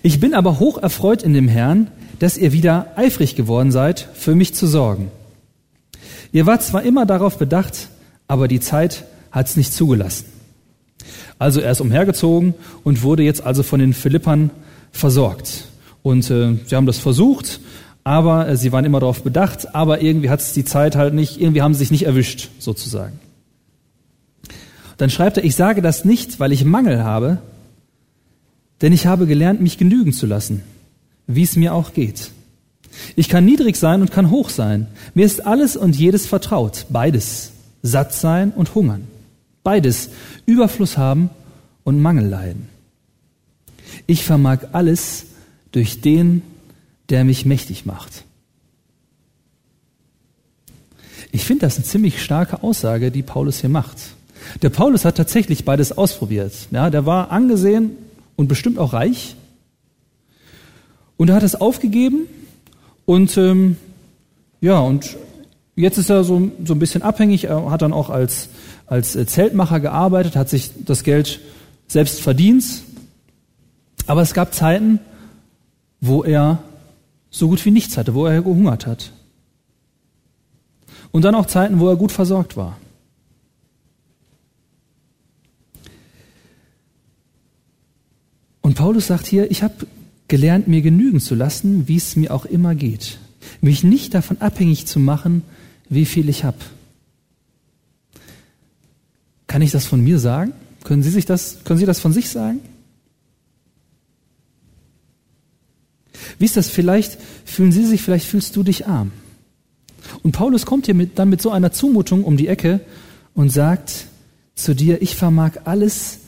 Ich 0.03 0.19
bin 0.19 0.33
aber 0.33 0.59
hoch 0.59 0.77
erfreut 0.77 1.23
in 1.23 1.33
dem 1.33 1.47
Herrn, 1.47 1.87
dass 2.19 2.37
ihr 2.37 2.53
wieder 2.53 2.87
eifrig 2.95 3.35
geworden 3.35 3.71
seid, 3.71 4.07
für 4.13 4.35
mich 4.35 4.53
zu 4.53 4.67
sorgen. 4.67 5.11
Ihr 6.31 6.45
wart 6.45 6.63
zwar 6.63 6.83
immer 6.83 7.05
darauf 7.05 7.37
bedacht, 7.37 7.89
aber 8.27 8.47
die 8.47 8.59
Zeit 8.59 9.05
hat 9.31 9.47
es 9.47 9.57
nicht 9.57 9.73
zugelassen. 9.73 10.25
Also 11.39 11.61
er 11.61 11.71
ist 11.71 11.81
umhergezogen 11.81 12.53
und 12.83 13.01
wurde 13.01 13.23
jetzt 13.23 13.41
also 13.41 13.63
von 13.63 13.79
den 13.79 13.93
Philippern 13.93 14.51
versorgt. 14.91 15.65
Und 16.03 16.29
äh, 16.29 16.57
sie 16.65 16.75
haben 16.75 16.85
das 16.85 16.99
versucht, 16.99 17.61
aber 18.03 18.47
äh, 18.47 18.57
sie 18.57 18.71
waren 18.71 18.85
immer 18.85 18.99
darauf 18.99 19.23
bedacht, 19.23 19.73
aber 19.73 20.01
irgendwie 20.01 20.29
hat 20.29 20.41
es 20.41 20.53
die 20.53 20.65
Zeit 20.65 20.95
halt 20.95 21.13
nicht, 21.13 21.39
irgendwie 21.39 21.61
haben 21.61 21.73
sie 21.73 21.79
sich 21.79 21.91
nicht 21.91 22.03
erwischt, 22.03 22.49
sozusagen. 22.59 23.19
Dann 24.97 25.09
schreibt 25.09 25.37
er, 25.37 25.45
ich 25.45 25.55
sage 25.55 25.81
das 25.81 26.03
nicht, 26.03 26.39
weil 26.39 26.51
ich 26.51 26.65
Mangel 26.65 27.03
habe, 27.03 27.37
denn 28.81 28.91
ich 28.91 29.07
habe 29.07 29.27
gelernt, 29.27 29.61
mich 29.61 29.77
genügen 29.77 30.11
zu 30.11 30.25
lassen, 30.25 30.63
wie 31.29 31.43
es 31.43 31.55
mir 31.55 31.73
auch 31.73 31.93
geht. 31.93 32.31
Ich 33.15 33.29
kann 33.29 33.45
niedrig 33.45 33.77
sein 33.77 34.01
und 34.01 34.11
kann 34.11 34.31
hoch 34.31 34.49
sein. 34.49 34.87
Mir 35.13 35.25
ist 35.25 35.45
alles 35.45 35.77
und 35.77 35.95
jedes 35.95 36.25
vertraut, 36.25 36.87
beides. 36.89 37.51
Satt 37.83 38.13
sein 38.13 38.51
und 38.51 38.73
hungern. 38.75 39.07
Beides. 39.63 40.09
Überfluss 40.45 40.97
haben 40.97 41.29
und 41.83 42.01
Mangel 42.01 42.27
leiden. 42.27 42.67
Ich 44.07 44.23
vermag 44.25 44.69
alles 44.71 45.27
durch 45.71 46.01
den, 46.01 46.41
der 47.09 47.23
mich 47.23 47.45
mächtig 47.45 47.85
macht. 47.85 48.23
Ich 51.31 51.45
finde 51.45 51.67
das 51.67 51.75
eine 51.75 51.85
ziemlich 51.85 52.23
starke 52.23 52.63
Aussage, 52.63 53.11
die 53.11 53.21
Paulus 53.21 53.61
hier 53.61 53.69
macht. 53.69 53.97
Der 54.63 54.69
Paulus 54.69 55.05
hat 55.05 55.17
tatsächlich 55.17 55.63
beides 55.63 55.95
ausprobiert. 55.95 56.53
Ja, 56.71 56.89
der 56.89 57.05
war 57.05 57.31
angesehen 57.31 57.91
und 58.35 58.47
bestimmt 58.47 58.79
auch 58.79 58.93
reich. 58.93 59.35
Und 61.19 61.27
er 61.29 61.35
hat 61.35 61.43
es 61.43 61.59
aufgegeben 61.59 62.27
und 63.05 63.35
ähm, 63.35 63.75
ja, 64.61 64.79
und 64.79 65.17
jetzt 65.75 65.97
ist 65.97 66.09
er 66.09 66.23
so, 66.23 66.49
so 66.63 66.73
ein 66.73 66.79
bisschen 66.79 67.01
abhängig. 67.01 67.43
Er 67.43 67.69
hat 67.69 67.81
dann 67.81 67.91
auch 67.91 68.09
als, 68.09 68.47
als 68.87 69.11
Zeltmacher 69.11 69.81
gearbeitet, 69.81 70.37
hat 70.37 70.47
sich 70.47 70.71
das 70.85 71.03
Geld 71.03 71.41
selbst 71.89 72.21
verdient. 72.21 72.63
Aber 74.07 74.21
es 74.21 74.33
gab 74.33 74.53
Zeiten, 74.53 75.01
wo 75.99 76.23
er 76.23 76.59
so 77.29 77.49
gut 77.49 77.65
wie 77.65 77.71
nichts 77.71 77.97
hatte, 77.97 78.13
wo 78.13 78.25
er 78.25 78.41
gehungert 78.41 78.87
hat. 78.87 79.11
Und 81.11 81.25
dann 81.25 81.35
auch 81.35 81.47
Zeiten, 81.47 81.81
wo 81.81 81.89
er 81.89 81.97
gut 81.97 82.13
versorgt 82.13 82.55
war. 82.55 82.77
Und 88.61 88.75
Paulus 88.75 89.07
sagt 89.07 89.27
hier, 89.27 89.51
ich 89.51 89.63
habe 89.63 89.85
gelernt, 90.29 90.67
mir 90.67 90.81
genügen 90.81 91.19
zu 91.19 91.35
lassen, 91.35 91.87
wie 91.87 91.97
es 91.97 92.15
mir 92.15 92.33
auch 92.33 92.45
immer 92.45 92.75
geht. 92.75 93.19
Mich 93.61 93.83
nicht 93.83 94.13
davon 94.13 94.37
abhängig 94.39 94.85
zu 94.85 94.99
machen, 94.99 95.43
wie 95.89 96.05
viel 96.05 96.29
ich 96.29 96.43
habe. 96.43 96.57
Kann 99.47 99.61
ich 99.61 99.71
das 99.71 99.85
von 99.85 100.01
mir 100.01 100.19
sagen? 100.19 100.53
Können 100.83 101.03
Sie 101.03 101.09
sich 101.09 101.25
das, 101.25 101.57
können 101.65 101.79
Sie 101.79 101.85
das 101.85 101.99
von 101.99 102.13
sich 102.13 102.29
sagen? 102.29 102.59
Wie 106.37 106.45
ist 106.45 106.55
das? 106.55 106.69
Vielleicht 106.69 107.17
fühlen 107.45 107.71
Sie 107.71 107.85
sich, 107.85 108.01
vielleicht 108.01 108.25
fühlst 108.25 108.55
du 108.55 108.63
dich 108.63 108.87
arm. 108.87 109.11
Und 110.23 110.31
Paulus 110.31 110.65
kommt 110.65 110.85
hier 110.85 110.95
mit, 110.95 111.19
dann 111.19 111.29
mit 111.29 111.41
so 111.41 111.51
einer 111.51 111.71
Zumutung 111.71 112.23
um 112.23 112.37
die 112.37 112.47
Ecke 112.47 112.79
und 113.33 113.49
sagt 113.49 114.05
zu 114.55 114.75
dir, 114.75 115.01
ich 115.01 115.15
vermag 115.15 115.61
alles 115.65 116.19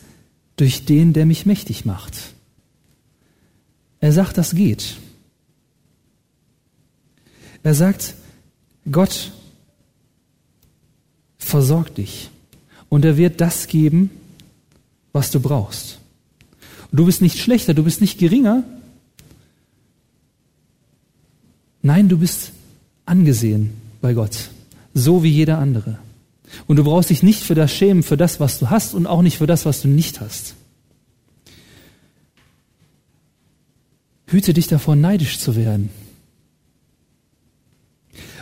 durch 0.56 0.86
den, 0.86 1.14
der 1.14 1.26
mich 1.26 1.46
mächtig 1.46 1.86
macht. 1.86 2.34
Er 4.02 4.12
sagt, 4.12 4.38
das 4.38 4.54
geht. 4.54 4.98
Er 7.64 7.76
sagt, 7.76 8.16
Gott 8.92 9.32
versorgt 11.38 11.98
dich 11.98 12.30
und 12.90 13.06
er 13.06 13.16
wird 13.16 13.40
das 13.40 13.68
geben, 13.68 14.10
was 15.14 15.32
du 15.32 15.40
brauchst. 15.40 16.00
Du 16.92 17.06
bist 17.06 17.22
nicht 17.22 17.40
schlechter, 17.40 17.74
du 17.74 17.84
bist 17.84 18.02
nicht 18.02 18.20
geringer, 18.20 18.64
Nein, 21.82 22.10
du 22.10 22.18
bist 22.18 22.52
angesehen 23.06 23.72
bei 24.02 24.14
Gott, 24.14 24.50
so 24.94 25.24
wie 25.24 25.30
jeder 25.30 25.58
andere. 25.58 25.98
Und 26.68 26.76
du 26.76 26.84
brauchst 26.84 27.10
dich 27.10 27.24
nicht 27.24 27.42
für 27.42 27.56
das 27.56 27.72
schämen, 27.72 28.04
für 28.04 28.18
das, 28.18 28.40
was 28.40 28.60
du 28.60 28.70
hast 28.70 28.94
und 28.94 29.08
auch 29.08 29.22
nicht 29.22 29.38
für 29.38 29.48
das, 29.48 29.66
was 29.66 29.82
du 29.82 29.88
nicht 29.88 30.22
hast. 30.22 30.56
Hüte 34.32 34.54
dich 34.54 34.68
davor, 34.68 34.96
neidisch 34.96 35.40
zu 35.40 35.58
werden 35.58 35.90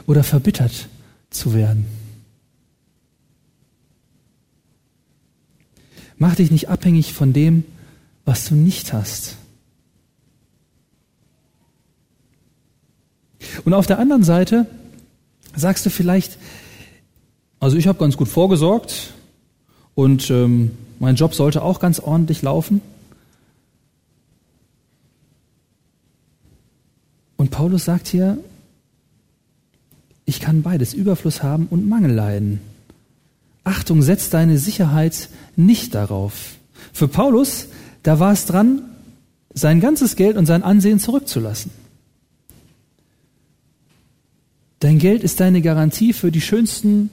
oder 0.05 0.23
verbittert 0.23 0.87
zu 1.31 1.53
werden. 1.53 1.85
Mach 6.17 6.35
dich 6.35 6.51
nicht 6.51 6.69
abhängig 6.69 7.13
von 7.13 7.33
dem, 7.33 7.63
was 8.23 8.45
du 8.45 8.55
nicht 8.55 8.93
hast. 8.93 9.37
Und 13.65 13.73
auf 13.73 13.87
der 13.87 13.97
anderen 13.97 14.23
Seite 14.23 14.67
sagst 15.55 15.85
du 15.87 15.89
vielleicht, 15.89 16.37
also 17.59 17.77
ich 17.77 17.87
habe 17.87 17.97
ganz 17.97 18.15
gut 18.15 18.27
vorgesorgt 18.27 19.13
und 19.95 20.29
ähm, 20.29 20.71
mein 20.99 21.15
Job 21.15 21.33
sollte 21.33 21.63
auch 21.63 21.79
ganz 21.79 21.99
ordentlich 21.99 22.43
laufen. 22.43 22.81
Und 27.39 27.51
Paulus 27.51 27.85
sagt 27.85 28.09
hier, 28.09 28.37
ich 30.25 30.41
kann 30.41 30.61
beides, 30.61 30.93
Überfluss 30.93 31.41
haben 31.41 31.67
und 31.67 31.87
Mangel 31.87 32.11
leiden. 32.11 32.59
Achtung, 33.63 34.01
setz 34.01 34.29
deine 34.29 34.57
Sicherheit 34.57 35.29
nicht 35.55 35.95
darauf. 35.95 36.57
Für 36.91 37.07
Paulus, 37.07 37.67
da 38.03 38.19
war 38.19 38.33
es 38.33 38.45
dran, 38.45 38.81
sein 39.53 39.79
ganzes 39.79 40.17
Geld 40.17 40.35
und 40.35 40.47
sein 40.47 40.63
Ansehen 40.63 40.99
zurückzulassen. 40.99 41.71
Dein 44.79 44.99
Geld 44.99 45.23
ist 45.23 45.39
deine 45.39 45.61
Garantie 45.61 46.11
für 46.11 46.33
die 46.33 46.41
schönsten 46.41 47.09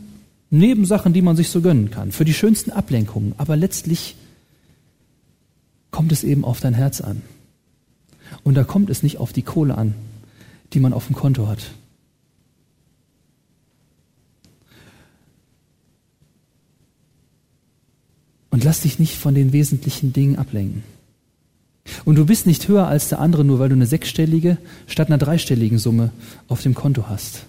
Nebensachen, 0.50 1.12
die 1.12 1.22
man 1.22 1.36
sich 1.36 1.50
so 1.50 1.60
gönnen 1.60 1.92
kann, 1.92 2.10
für 2.10 2.24
die 2.24 2.34
schönsten 2.34 2.72
Ablenkungen. 2.72 3.34
Aber 3.38 3.54
letztlich 3.54 4.16
kommt 5.92 6.10
es 6.10 6.24
eben 6.24 6.44
auf 6.44 6.58
dein 6.58 6.74
Herz 6.74 7.00
an. 7.00 7.22
Und 8.42 8.56
da 8.56 8.64
kommt 8.64 8.90
es 8.90 9.04
nicht 9.04 9.18
auf 9.18 9.32
die 9.32 9.42
Kohle 9.42 9.78
an, 9.78 9.94
die 10.72 10.80
man 10.80 10.92
auf 10.92 11.06
dem 11.06 11.16
Konto 11.16 11.48
hat. 11.48 11.70
Und 18.50 18.64
lass 18.64 18.80
dich 18.80 18.98
nicht 18.98 19.18
von 19.18 19.34
den 19.34 19.52
wesentlichen 19.52 20.12
Dingen 20.12 20.36
ablenken. 20.36 20.82
Und 22.04 22.16
du 22.16 22.26
bist 22.26 22.46
nicht 22.46 22.68
höher 22.68 22.86
als 22.86 23.08
der 23.08 23.20
andere, 23.20 23.44
nur 23.44 23.58
weil 23.58 23.68
du 23.68 23.74
eine 23.74 23.86
sechsstellige 23.86 24.58
statt 24.86 25.08
einer 25.08 25.18
dreistelligen 25.18 25.78
Summe 25.78 26.10
auf 26.48 26.62
dem 26.62 26.74
Konto 26.74 27.08
hast. 27.08 27.44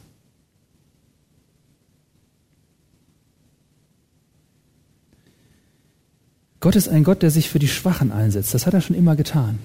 Gott 6.59 6.75
ist 6.75 6.89
ein 6.89 7.03
Gott, 7.03 7.21
der 7.21 7.31
sich 7.31 7.49
für 7.49 7.59
die 7.59 7.67
Schwachen 7.67 8.11
einsetzt. 8.11 8.53
Das 8.53 8.65
hat 8.65 8.73
er 8.73 8.81
schon 8.81 8.95
immer 8.95 9.15
getan. 9.15 9.59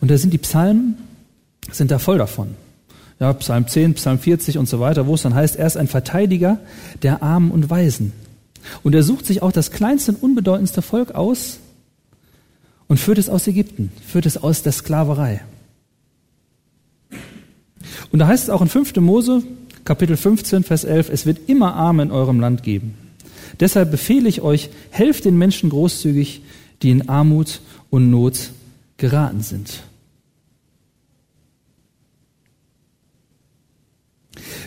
Und 0.00 0.10
da 0.10 0.16
sind 0.16 0.32
die 0.32 0.38
Psalmen, 0.38 0.96
sind 1.70 1.90
da 1.90 1.98
voll 1.98 2.18
davon. 2.18 2.54
Ja, 3.22 3.32
Psalm 3.34 3.68
10, 3.68 3.94
Psalm 3.94 4.18
40 4.18 4.58
und 4.58 4.68
so 4.68 4.80
weiter, 4.80 5.06
wo 5.06 5.14
es 5.14 5.22
dann 5.22 5.32
heißt, 5.32 5.54
er 5.54 5.68
ist 5.68 5.76
ein 5.76 5.86
Verteidiger 5.86 6.58
der 7.02 7.22
Armen 7.22 7.52
und 7.52 7.70
Weisen. 7.70 8.12
Und 8.82 8.96
er 8.96 9.04
sucht 9.04 9.26
sich 9.26 9.42
auch 9.42 9.52
das 9.52 9.70
kleinste 9.70 10.10
und 10.10 10.24
unbedeutendste 10.24 10.82
Volk 10.82 11.12
aus 11.12 11.60
und 12.88 12.98
führt 12.98 13.18
es 13.18 13.28
aus 13.28 13.46
Ägypten, 13.46 13.92
führt 14.04 14.26
es 14.26 14.38
aus 14.38 14.64
der 14.64 14.72
Sklaverei. 14.72 15.40
Und 18.10 18.18
da 18.18 18.26
heißt 18.26 18.42
es 18.42 18.50
auch 18.50 18.60
in 18.60 18.68
5. 18.68 18.96
Mose, 18.96 19.44
Kapitel 19.84 20.16
15, 20.16 20.64
Vers 20.64 20.82
11, 20.82 21.08
es 21.08 21.24
wird 21.24 21.48
immer 21.48 21.74
Arme 21.74 22.02
in 22.02 22.10
eurem 22.10 22.40
Land 22.40 22.64
geben. 22.64 22.94
Deshalb 23.60 23.92
befehle 23.92 24.28
ich 24.28 24.40
euch, 24.40 24.68
helft 24.90 25.26
den 25.26 25.38
Menschen 25.38 25.70
großzügig, 25.70 26.42
die 26.82 26.90
in 26.90 27.08
Armut 27.08 27.60
und 27.88 28.10
Not 28.10 28.50
geraten 28.96 29.42
sind. 29.42 29.84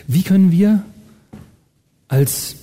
Wie 0.06 0.22
können 0.22 0.50
wir 0.50 0.84
als, 2.08 2.56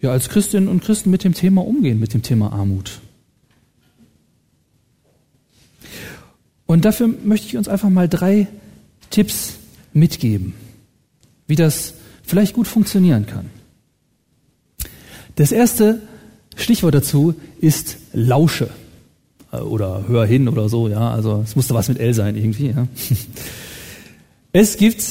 ja, 0.00 0.10
als 0.10 0.28
Christinnen 0.28 0.68
und 0.68 0.82
Christen 0.82 1.10
mit 1.10 1.24
dem 1.24 1.34
Thema 1.34 1.64
umgehen, 1.64 1.98
mit 1.98 2.14
dem 2.14 2.22
Thema 2.22 2.52
Armut? 2.52 3.00
Und 6.66 6.84
dafür 6.84 7.08
möchte 7.24 7.46
ich 7.46 7.56
uns 7.56 7.66
einfach 7.66 7.88
mal 7.88 8.08
drei 8.08 8.46
Tipps 9.10 9.54
mitgeben, 9.94 10.54
wie 11.46 11.56
das 11.56 11.94
vielleicht 12.22 12.54
gut 12.54 12.68
funktionieren 12.68 13.26
kann. 13.26 13.46
Das 15.36 15.50
erste 15.50 16.02
Stichwort 16.56 16.94
dazu 16.94 17.34
ist 17.60 17.96
Lausche. 18.12 18.68
Äh, 19.52 19.58
oder 19.58 20.04
hör 20.08 20.26
hin 20.26 20.48
oder 20.48 20.68
so, 20.68 20.88
ja. 20.88 21.10
Also 21.10 21.42
es 21.44 21.56
musste 21.56 21.74
was 21.74 21.88
mit 21.88 21.98
L 21.98 22.12
sein 22.14 22.36
irgendwie. 22.36 22.68
Ja. 22.70 22.86
Es 24.50 24.78
gibt 24.78 25.04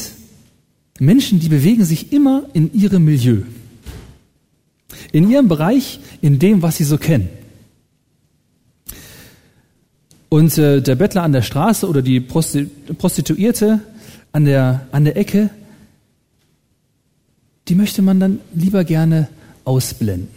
Menschen, 1.00 1.40
die 1.40 1.50
bewegen 1.50 1.86
sich 1.86 2.12
immer 2.12 2.46
in 2.54 2.74
ihrem 2.74 3.06
Milieu. 3.06 3.44
In 5.12 5.30
ihrem 5.30 5.48
Bereich, 5.48 6.00
in 6.22 6.40
dem, 6.40 6.62
was 6.62 6.78
sie 6.78 6.84
so 6.84 6.98
kennen. 6.98 7.30
Und 10.30 10.58
äh, 10.58 10.82
der 10.82 10.96
Bettler 10.96 11.24
an 11.24 11.32
der 11.32 11.42
Straße 11.42 11.88
oder 11.88 12.02
die 12.02 12.20
Prostituierte 12.20 13.82
an 14.32 14.46
der, 14.46 14.88
an 14.92 15.06
der 15.06 15.16
Ecke, 15.16 15.50
die 17.68 17.76
möchte 17.76 18.02
man 18.02 18.20
dann 18.20 18.40
lieber 18.54 18.84
gerne 18.84 19.30
ausblenden. 19.64 20.30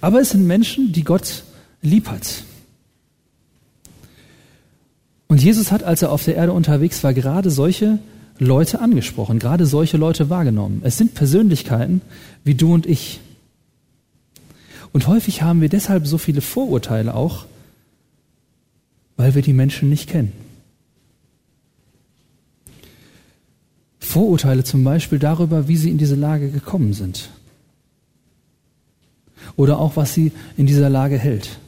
Aber 0.00 0.20
es 0.20 0.30
sind 0.30 0.46
Menschen, 0.46 0.92
die 0.92 1.04
Gott 1.04 1.44
lieb 1.82 2.08
hat. 2.08 2.44
Und 5.30 5.40
Jesus 5.40 5.70
hat, 5.70 5.84
als 5.84 6.02
er 6.02 6.10
auf 6.10 6.24
der 6.24 6.34
Erde 6.34 6.52
unterwegs 6.52 7.04
war, 7.04 7.14
gerade 7.14 7.52
solche 7.52 8.00
Leute 8.40 8.80
angesprochen, 8.80 9.38
gerade 9.38 9.64
solche 9.64 9.96
Leute 9.96 10.28
wahrgenommen. 10.28 10.80
Es 10.82 10.98
sind 10.98 11.14
Persönlichkeiten 11.14 12.00
wie 12.42 12.56
du 12.56 12.74
und 12.74 12.84
ich. 12.84 13.20
Und 14.92 15.06
häufig 15.06 15.42
haben 15.42 15.60
wir 15.60 15.68
deshalb 15.68 16.08
so 16.08 16.18
viele 16.18 16.40
Vorurteile 16.40 17.14
auch, 17.14 17.46
weil 19.16 19.36
wir 19.36 19.42
die 19.42 19.52
Menschen 19.52 19.88
nicht 19.88 20.10
kennen. 20.10 20.32
Vorurteile 24.00 24.64
zum 24.64 24.82
Beispiel 24.82 25.20
darüber, 25.20 25.68
wie 25.68 25.76
sie 25.76 25.90
in 25.90 25.98
diese 25.98 26.16
Lage 26.16 26.50
gekommen 26.50 26.92
sind. 26.92 27.30
Oder 29.54 29.78
auch, 29.78 29.94
was 29.94 30.12
sie 30.12 30.32
in 30.56 30.66
dieser 30.66 30.90
Lage 30.90 31.18
hält. 31.18 31.60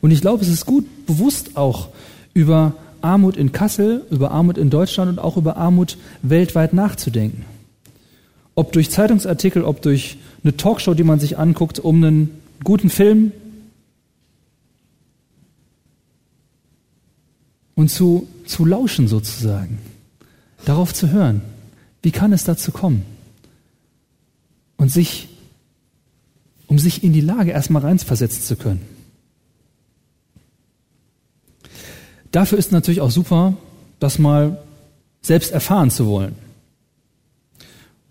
Und 0.00 0.10
ich 0.10 0.22
glaube, 0.22 0.42
es 0.42 0.48
ist 0.48 0.64
gut, 0.64 0.86
bewusst 1.04 1.58
auch 1.58 1.90
über 2.36 2.74
Armut 3.00 3.38
in 3.38 3.50
Kassel, 3.50 4.04
über 4.10 4.30
Armut 4.30 4.58
in 4.58 4.68
Deutschland 4.68 5.10
und 5.10 5.18
auch 5.18 5.38
über 5.38 5.56
Armut 5.56 5.96
weltweit 6.20 6.74
nachzudenken. 6.74 7.46
Ob 8.54 8.72
durch 8.72 8.90
Zeitungsartikel, 8.90 9.64
ob 9.64 9.80
durch 9.80 10.18
eine 10.44 10.54
Talkshow, 10.54 10.92
die 10.92 11.02
man 11.02 11.18
sich 11.18 11.38
anguckt, 11.38 11.78
um 11.78 12.04
einen 12.04 12.42
guten 12.62 12.90
Film. 12.90 13.32
Und 17.74 17.90
zu, 17.90 18.28
zu 18.44 18.66
lauschen 18.66 19.08
sozusagen, 19.08 19.78
darauf 20.66 20.92
zu 20.92 21.10
hören, 21.10 21.40
wie 22.02 22.10
kann 22.10 22.34
es 22.34 22.44
dazu 22.44 22.70
kommen? 22.70 23.02
Und 24.76 24.90
sich, 24.90 25.28
um 26.66 26.78
sich 26.78 27.02
in 27.02 27.14
die 27.14 27.22
Lage 27.22 27.52
erstmal 27.52 27.80
reinversetzen 27.80 28.42
zu 28.42 28.56
können. 28.56 28.95
Dafür 32.32 32.58
ist 32.58 32.72
natürlich 32.72 33.00
auch 33.00 33.10
super, 33.10 33.54
das 33.98 34.18
mal 34.18 34.58
selbst 35.22 35.52
erfahren 35.52 35.90
zu 35.90 36.06
wollen. 36.06 36.34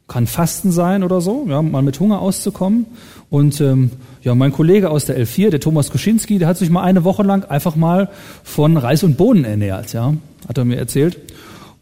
Kann 0.08 0.28
Fasten 0.28 0.72
sein 0.72 1.04
oder 1.04 1.22
so, 1.22 1.46
ja, 1.48 1.62
mal 1.62 1.82
mit 1.82 2.00
Hunger 2.00 2.20
auszukommen. 2.20 2.86
Und 3.30 3.60
ähm, 3.60 3.92
ja, 4.22 4.36
mein 4.36 4.52
Kollege 4.52 4.92
aus 4.92 5.06
der 5.06 5.18
L4, 5.20 5.50
der 5.50 5.60
Thomas 5.60 5.90
Kuschinski, 5.90 6.38
der 6.38 6.48
hat 6.48 6.58
sich 6.58 6.70
mal 6.70 6.84
eine 6.84 7.04
Woche 7.04 7.24
lang 7.24 7.44
einfach 7.46 7.76
mal 7.76 8.10
von 8.44 8.78
Reis 8.78 9.04
und 9.04 9.18
Bohnen 9.18 9.46
ernährt, 9.46 9.94
ja, 9.94 10.14
hat 10.48 10.58
er 10.58 10.66
mir 10.66 10.78
erzählt. 10.78 11.18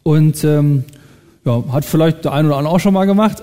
Und 0.02 0.42
ähm, 0.44 0.84
ja, 1.44 1.62
hat 1.70 1.84
vielleicht 1.84 2.24
der 2.24 2.32
eine 2.32 2.48
oder 2.48 2.56
andere 2.56 2.74
auch 2.74 2.80
schon 2.80 2.94
mal 2.94 3.04
gemacht. 3.04 3.42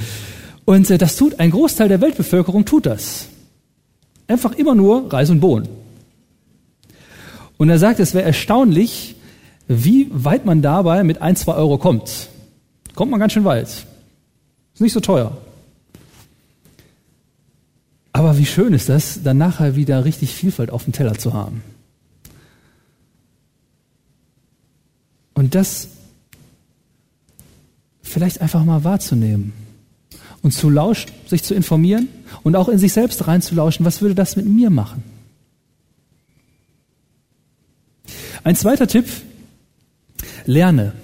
und 0.64 0.90
äh, 0.90 0.98
das 0.98 1.16
tut 1.16 1.40
ein 1.40 1.50
Großteil 1.50 1.88
der 1.88 2.00
Weltbevölkerung 2.00 2.64
tut 2.64 2.86
das. 2.86 3.26
Einfach 4.28 4.52
immer 4.52 4.74
nur 4.74 5.12
Reis 5.12 5.30
und 5.30 5.40
Bohnen. 5.40 5.81
Und 7.62 7.70
er 7.70 7.78
sagt, 7.78 8.00
es 8.00 8.12
wäre 8.12 8.24
erstaunlich, 8.24 9.14
wie 9.68 10.08
weit 10.10 10.44
man 10.44 10.62
dabei 10.62 11.04
mit 11.04 11.22
ein, 11.22 11.36
zwei 11.36 11.54
Euro 11.54 11.78
kommt. 11.78 12.28
Kommt 12.96 13.12
man 13.12 13.20
ganz 13.20 13.34
schön 13.34 13.44
weit. 13.44 13.68
Ist 13.68 14.80
nicht 14.80 14.92
so 14.92 14.98
teuer. 14.98 15.36
Aber 18.12 18.36
wie 18.36 18.46
schön 18.46 18.72
ist 18.72 18.88
das, 18.88 19.22
dann 19.22 19.38
nachher 19.38 19.76
wieder 19.76 20.04
richtig 20.04 20.34
Vielfalt 20.34 20.72
auf 20.72 20.82
dem 20.82 20.92
Teller 20.92 21.14
zu 21.14 21.34
haben. 21.34 21.62
Und 25.34 25.54
das 25.54 25.86
vielleicht 28.02 28.40
einfach 28.40 28.64
mal 28.64 28.82
wahrzunehmen 28.82 29.52
und 30.42 30.50
zu 30.50 30.68
lauschen, 30.68 31.12
sich 31.28 31.44
zu 31.44 31.54
informieren 31.54 32.08
und 32.42 32.56
auch 32.56 32.68
in 32.68 32.78
sich 32.78 32.92
selbst 32.92 33.28
reinzulauschen, 33.28 33.86
was 33.86 34.02
würde 34.02 34.16
das 34.16 34.34
mit 34.34 34.46
mir 34.46 34.70
machen? 34.70 35.11
Ein 38.44 38.56
zweiter 38.56 38.86
Tipp, 38.86 39.06
lerne. 40.46 40.94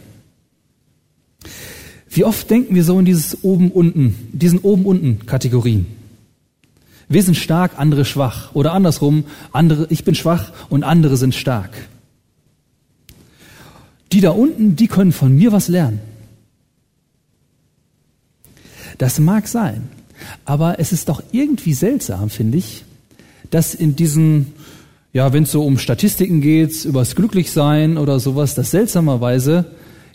Wie 2.10 2.24
oft 2.24 2.50
denken 2.50 2.74
wir 2.74 2.82
so 2.84 2.98
in 2.98 3.04
dieses 3.04 3.44
oben-unten, 3.44 4.14
diesen 4.32 4.58
oben-unten 4.58 5.26
Kategorien? 5.26 5.86
Wir 7.08 7.22
sind 7.22 7.36
stark, 7.36 7.78
andere 7.78 8.04
schwach. 8.04 8.54
Oder 8.54 8.72
andersrum, 8.72 9.24
andere, 9.52 9.86
ich 9.90 10.04
bin 10.04 10.14
schwach 10.14 10.52
und 10.68 10.82
andere 10.82 11.16
sind 11.16 11.34
stark. 11.34 11.70
Die 14.12 14.20
da 14.20 14.30
unten, 14.30 14.76
die 14.76 14.88
können 14.88 15.12
von 15.12 15.34
mir 15.34 15.52
was 15.52 15.68
lernen. 15.68 16.00
Das 18.98 19.20
mag 19.20 19.46
sein. 19.46 19.88
Aber 20.44 20.80
es 20.80 20.92
ist 20.92 21.08
doch 21.08 21.22
irgendwie 21.30 21.72
seltsam, 21.72 22.30
finde 22.30 22.58
ich, 22.58 22.84
dass 23.50 23.74
in 23.74 23.96
diesen, 23.96 24.52
ja, 25.18 25.32
wenn 25.32 25.42
es 25.42 25.50
so 25.50 25.64
um 25.64 25.78
Statistiken 25.78 26.40
geht, 26.40 26.84
übers 26.84 27.16
Glücklichsein 27.16 27.98
oder 27.98 28.20
sowas, 28.20 28.54
dass 28.54 28.70
seltsamerweise 28.70 29.64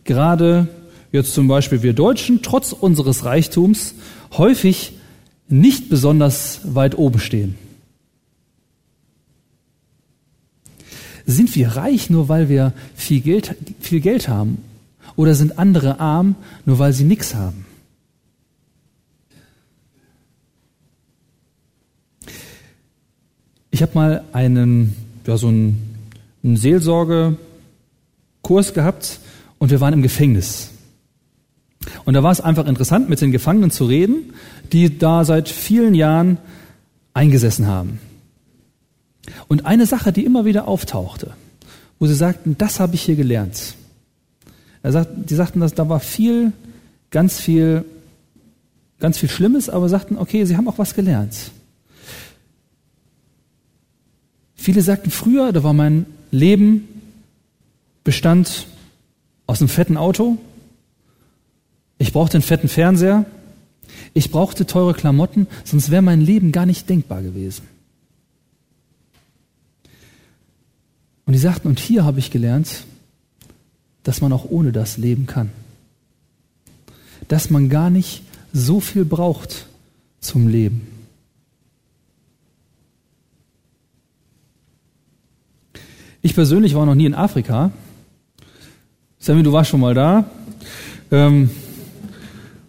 gerade 0.06 0.70
jetzt 1.12 1.34
zum 1.34 1.50
Beispiel 1.50 1.84
wir 1.84 1.92
Deutschen 1.92 2.42
trotz 2.42 2.72
unseres 2.72 3.26
Reichtums 3.26 3.96
häufig 4.38 4.94
nicht 5.50 5.90
besonders 5.90 6.62
weit 6.64 6.98
oben 6.98 7.20
stehen. 7.20 7.56
Sind 11.26 11.54
wir 11.54 11.76
reich 11.76 12.10
nur 12.10 12.30
weil 12.30 12.48
wir 12.48 12.72
viel 12.96 13.20
Geld, 13.20 13.58
viel 13.82 14.00
Geld 14.00 14.30
haben? 14.30 14.60
Oder 15.18 15.36
sind 15.36 15.60
andere 15.60 16.00
arm 16.00 16.36
nur 16.66 16.80
weil 16.80 16.94
sie 16.94 17.04
nichts 17.04 17.36
haben? 17.36 17.66
Ich 23.73 23.73
habe 23.84 23.94
mal 23.94 24.24
einen, 24.34 24.96
ja, 25.28 25.38
so 25.38 25.48
einen, 25.48 25.96
einen 26.44 26.58
Seelsorgekurs 26.58 27.38
gehabt 28.74 29.20
und 29.60 29.70
wir 29.70 29.80
waren 29.80 29.94
im 29.94 30.02
Gefängnis. 30.02 30.72
Und 32.06 32.16
da 32.16 32.24
war 32.24 32.32
es 32.32 32.42
einfach 32.42 32.66
interessant, 32.66 33.10
mit 33.10 33.22
den 33.22 33.32
Gefangenen 33.32 33.70
zu 33.72 33.86
reden, 33.86 34.34
die 34.72 34.98
da 34.98 35.24
seit 35.26 35.50
vielen 35.50 35.94
Jahren 35.94 36.38
eingesessen 37.14 37.68
haben. 37.68 38.00
Und 39.48 39.66
eine 39.66 39.86
Sache, 39.86 40.12
die 40.12 40.26
immer 40.26 40.46
wieder 40.46 40.68
auftauchte, 40.68 41.32
wo 42.00 42.08
sie 42.08 42.16
sagten, 42.16 42.58
das 42.58 42.80
habe 42.80 42.96
ich 42.96 43.04
hier 43.04 43.16
gelernt. 43.16 43.76
Er 44.82 44.92
sagt, 44.92 45.10
die 45.30 45.36
sagten, 45.36 45.60
dass 45.60 45.74
da 45.74 45.88
war 45.88 46.00
viel, 46.00 46.52
ganz 47.10 47.40
viel, 47.40 47.86
ganz 49.00 49.18
viel 49.18 49.30
Schlimmes, 49.30 49.70
aber 49.70 49.88
sagten, 49.88 50.18
okay, 50.18 50.44
sie 50.46 50.58
haben 50.58 50.68
auch 50.68 50.78
was 50.78 50.94
gelernt. 50.94 51.52
Viele 54.64 54.82
sagten 54.82 55.12
früher, 55.12 55.52
da 55.52 55.62
war 55.66 55.74
mein 55.74 56.06
Leben 56.32 56.88
bestand 58.06 58.66
aus 59.46 59.60
einem 59.60 59.68
fetten 59.68 59.98
Auto, 59.98 60.38
ich 61.98 62.14
brauchte 62.14 62.38
einen 62.38 62.44
fetten 62.44 62.70
Fernseher. 62.70 63.26
Ich 64.14 64.32
brauchte 64.32 64.66
teure 64.66 64.94
Klamotten, 64.94 65.48
sonst 65.66 65.92
wäre 65.92 66.02
mein 66.02 66.22
Leben 66.22 66.54
gar 66.54 66.66
nicht 66.66 66.90
denkbar 66.90 67.22
gewesen. 67.22 67.64
Und 71.26 71.34
die 71.34 71.40
sagten, 71.40 71.68
und 71.68 71.80
hier 71.80 72.06
habe 72.06 72.20
ich 72.20 72.32
gelernt, 72.32 72.86
dass 74.04 74.22
man 74.22 74.32
auch 74.32 74.46
ohne 74.50 74.72
das 74.72 74.98
leben 74.98 75.26
kann. 75.26 75.50
Dass 77.28 77.50
man 77.50 77.68
gar 77.68 77.90
nicht 77.90 78.24
so 78.54 78.80
viel 78.80 79.04
braucht 79.04 79.68
zum 80.22 80.48
Leben. 80.48 80.93
Ich 86.26 86.36
persönlich 86.36 86.74
war 86.74 86.86
noch 86.86 86.96
nie 86.96 87.06
in 87.06 87.16
Afrika. 87.16 87.72
Sammy, 89.20 89.44
du 89.44 89.52
warst 89.52 89.70
schon 89.70 89.82
mal 89.82 89.94
da. 89.94 90.24
Ähm, 91.12 91.50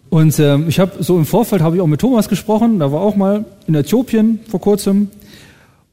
und 0.09 0.37
ähm, 0.39 0.67
ich 0.67 0.77
habe 0.77 1.01
so 1.01 1.17
im 1.17 1.25
Vorfeld 1.25 1.61
habe 1.61 1.77
ich 1.77 1.81
auch 1.81 1.87
mit 1.87 2.01
Thomas 2.01 2.27
gesprochen, 2.27 2.79
da 2.79 2.91
war 2.91 2.99
auch 2.99 3.15
mal 3.15 3.45
in 3.65 3.75
Äthiopien 3.75 4.41
vor 4.49 4.59
kurzem 4.59 5.09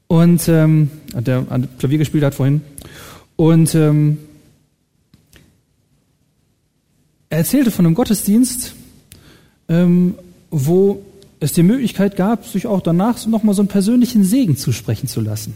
und 0.07 0.45
ähm, 0.49 0.91
der 1.13 1.45
an 1.49 1.69
Klavier 1.79 1.99
gespielt 1.99 2.25
hat 2.25 2.35
vorhin. 2.35 2.59
Und 3.37 3.73
ähm, 3.75 4.17
er 7.29 7.37
erzählte 7.37 7.71
von 7.71 7.85
einem 7.85 7.95
Gottesdienst, 7.95 8.75
ähm, 9.69 10.15
wo 10.51 11.01
es 11.39 11.53
die 11.53 11.63
Möglichkeit 11.63 12.17
gab, 12.17 12.45
sich 12.45 12.67
auch 12.67 12.81
danach 12.81 13.25
nochmal 13.25 13.55
so 13.55 13.61
einen 13.61 13.69
persönlichen 13.69 14.25
Segen 14.25 14.57
zusprechen 14.57 15.07
zu 15.07 15.21
lassen. 15.21 15.53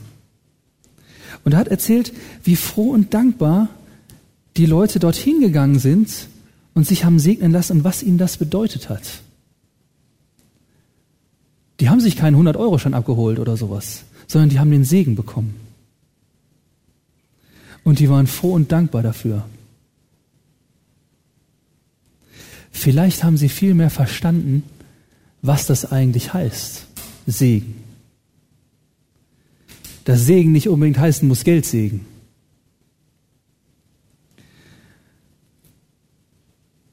Und 1.48 1.54
er 1.54 1.60
hat 1.60 1.70
erzählt, 1.70 2.12
wie 2.44 2.58
froh 2.58 2.90
und 2.90 3.14
dankbar 3.14 3.70
die 4.58 4.66
Leute 4.66 5.00
dorthin 5.00 5.40
gegangen 5.40 5.80
sind 5.80 6.28
und 6.74 6.86
sich 6.86 7.06
haben 7.06 7.20
segnen 7.20 7.54
lassen 7.54 7.78
und 7.78 7.84
was 7.86 8.04
ihnen 8.04 8.18
das 8.18 8.36
bedeutet 8.36 8.90
hat. 8.90 9.22
Die 11.80 11.88
haben 11.90 12.02
sich 12.02 12.18
keinen 12.18 12.36
100-Euro-Schein 12.36 12.94
abgeholt 12.94 13.40
oder 13.40 13.56
sowas, 13.56 14.04
sondern 14.28 14.50
die 14.50 14.60
haben 14.60 14.72
den 14.72 14.84
Segen 14.84 15.16
bekommen. 15.16 15.56
Und 17.86 18.00
die 18.00 18.10
waren 18.10 18.28
froh 18.28 18.52
und 18.52 18.74
dankbar 18.74 19.02
dafür. 19.02 19.46
Vielleicht 22.72 23.24
haben 23.24 23.38
sie 23.38 23.48
viel 23.48 23.74
mehr 23.74 23.90
verstanden, 23.90 24.64
was 25.42 25.66
das 25.66 25.94
eigentlich 25.94 26.34
heißt. 26.34 26.88
Segen. 27.26 27.87
Dass 30.08 30.26
Segen 30.26 30.52
nicht 30.52 30.70
unbedingt 30.70 30.98
heißen 30.98 31.28
muss 31.28 31.44
Geldsegen. 31.44 32.06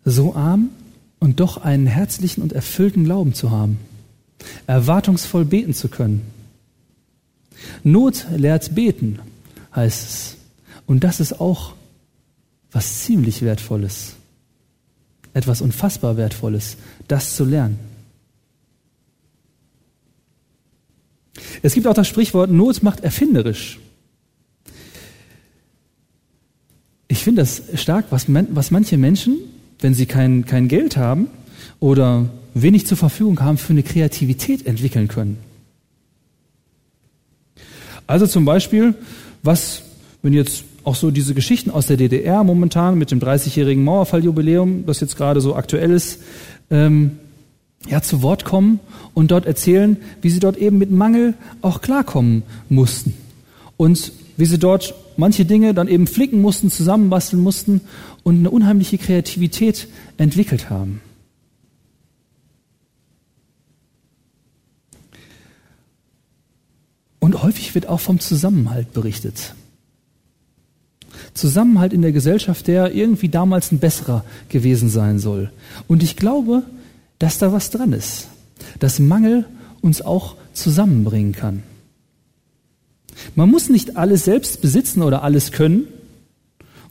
So 0.05 0.35
arm 0.35 0.71
und 1.21 1.41
doch 1.41 1.59
einen 1.59 1.87
herzlichen 1.87 2.43
und 2.43 2.53
erfüllten 2.53 3.05
Glauben 3.05 3.33
zu 3.33 3.51
haben 3.51 3.79
erwartungsvoll 4.67 5.45
beten 5.45 5.75
zu 5.75 5.89
können. 5.89 6.23
Not 7.83 8.27
lehrt 8.37 8.75
beten, 8.75 9.21
heißt 9.75 10.05
es. 10.05 10.37
Und 10.87 11.05
das 11.05 11.21
ist 11.21 11.41
auch 11.41 11.75
was 12.73 13.01
ziemlich 13.01 13.43
Wertvolles. 13.43 14.15
Etwas 15.33 15.61
unfassbar 15.61 16.17
Wertvolles, 16.17 16.77
das 17.09 17.37
zu 17.37 17.45
lernen. 17.45 17.79
Es 21.63 21.75
gibt 21.75 21.87
auch 21.87 21.95
das 21.95 22.09
Sprichwort, 22.09 22.51
Not 22.51 22.83
macht 22.83 23.01
erfinderisch. 23.01 23.79
Ich 27.09 27.19
finde 27.23 27.43
das 27.43 27.63
stark, 27.75 28.07
was, 28.11 28.27
was 28.29 28.71
manche 28.71 28.97
Menschen, 28.97 29.39
wenn 29.81 29.95
sie 29.95 30.07
kein, 30.07 30.45
kein 30.47 30.69
Geld 30.69 30.97
haben 30.97 31.29
oder 31.81 32.29
wenig 32.55 32.87
zur 32.87 32.97
Verfügung 32.97 33.41
haben, 33.41 33.59
für 33.59 33.73
eine 33.73 33.83
Kreativität 33.83 34.67
entwickeln 34.67 35.09
können. 35.09 35.39
Also 38.07 38.27
zum 38.27 38.45
Beispiel, 38.45 38.95
was, 39.43 39.83
wenn 40.23 40.33
jetzt 40.33 40.65
auch 40.85 40.95
so 40.95 41.11
diese 41.11 41.35
Geschichten 41.35 41.71
aus 41.71 41.87
der 41.87 41.97
DDR 41.97 42.45
momentan 42.45 42.99
mit 42.99 43.11
dem 43.11 43.21
30-jährigen 43.21 43.83
Mauerfalljubiläum, 43.85 44.85
das 44.87 45.01
jetzt 45.01 45.17
gerade 45.17 45.41
so 45.41 45.57
aktuell 45.57 45.91
ist, 45.91 46.21
ähm, 46.71 47.19
ja, 47.89 48.03
zu 48.03 48.23
Wort 48.23 48.45
kommen 48.45 48.81
und 49.13 49.31
dort 49.31 49.47
erzählen, 49.47 49.97
wie 50.23 50.31
sie 50.31 50.41
dort 50.41 50.57
eben 50.57 50.79
mit 50.79 50.91
Mangel 50.91 51.35
auch 51.63 51.81
klarkommen 51.81 52.43
mussten. 52.69 53.15
Und 53.77 54.13
wie 54.37 54.47
sie 54.47 54.59
dort 54.59 54.95
manche 55.17 55.45
Dinge 55.45 55.75
dann 55.75 55.89
eben 55.89 56.07
flicken 56.07 56.41
mussten, 56.41 56.71
zusammenbasteln 56.71 57.43
mussten 57.43 57.81
und 58.23 58.39
eine 58.39 58.51
unheimliche 58.51 58.99
Kreativität 58.99 59.89
entwickelt 60.17 60.71
haben. 60.71 61.01
Und 67.21 67.43
häufig 67.43 67.75
wird 67.75 67.89
auch 67.89 68.01
vom 68.01 68.21
Zusammenhalt 68.21 68.93
berichtet. 68.93 69.55
Zusammenhalt 71.33 71.93
in 71.93 72.03
der 72.03 72.13
Gesellschaft, 72.13 72.67
der 72.67 72.95
irgendwie 72.95 73.29
damals 73.29 73.73
ein 73.73 73.79
besserer 73.79 74.25
gewesen 74.49 74.89
sein 74.89 75.19
soll. 75.19 75.51
Und 75.89 76.03
ich 76.03 76.17
glaube, 76.17 76.65
dass 77.19 77.39
da 77.39 77.53
was 77.53 77.71
dran 77.71 77.93
ist, 77.93 78.29
dass 78.79 78.99
Mangel 78.99 79.47
uns 79.81 80.03
auch 80.03 80.37
zusammenbringen 80.53 81.33
kann. 81.33 81.63
Man 83.35 83.51
muss 83.51 83.69
nicht 83.69 83.97
alles 83.97 84.25
selbst 84.25 84.61
besitzen 84.61 85.03
oder 85.03 85.23
alles 85.23 85.53
können 85.53 85.87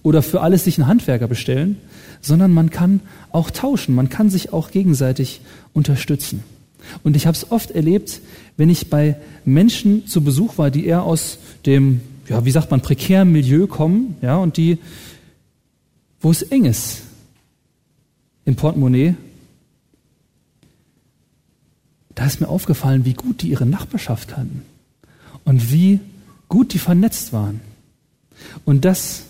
oder 0.03 0.21
für 0.21 0.41
alles 0.41 0.65
sich 0.65 0.77
einen 0.77 0.87
Handwerker 0.87 1.27
bestellen, 1.27 1.77
sondern 2.21 2.51
man 2.51 2.69
kann 2.69 3.01
auch 3.31 3.51
tauschen, 3.51 3.95
man 3.95 4.09
kann 4.09 4.29
sich 4.29 4.53
auch 4.53 4.71
gegenseitig 4.71 5.41
unterstützen. 5.73 6.43
Und 7.03 7.15
ich 7.15 7.27
habe 7.27 7.35
es 7.35 7.51
oft 7.51 7.71
erlebt, 7.71 8.21
wenn 8.57 8.69
ich 8.69 8.89
bei 8.89 9.15
Menschen 9.45 10.07
zu 10.07 10.21
Besuch 10.21 10.57
war, 10.57 10.69
die 10.69 10.85
eher 10.85 11.03
aus 11.03 11.37
dem, 11.65 12.01
ja, 12.27 12.45
wie 12.45 12.51
sagt 12.51 12.71
man, 12.71 12.81
prekären 12.81 13.31
Milieu 13.31 13.67
kommen, 13.67 14.17
ja, 14.21 14.37
und 14.37 14.57
die, 14.57 14.77
wo 16.21 16.31
es 16.31 16.41
eng 16.43 16.65
ist 16.65 17.01
im 18.45 18.55
Portemonnaie, 18.55 19.15
da 22.15 22.25
ist 22.25 22.41
mir 22.41 22.47
aufgefallen, 22.47 23.05
wie 23.05 23.13
gut 23.13 23.41
die 23.41 23.49
ihre 23.49 23.65
Nachbarschaft 23.65 24.29
kannten 24.29 24.63
und 25.45 25.71
wie 25.71 25.99
gut 26.47 26.73
die 26.73 26.79
vernetzt 26.79 27.33
waren. 27.33 27.61
Und 28.65 28.85
das, 28.85 29.23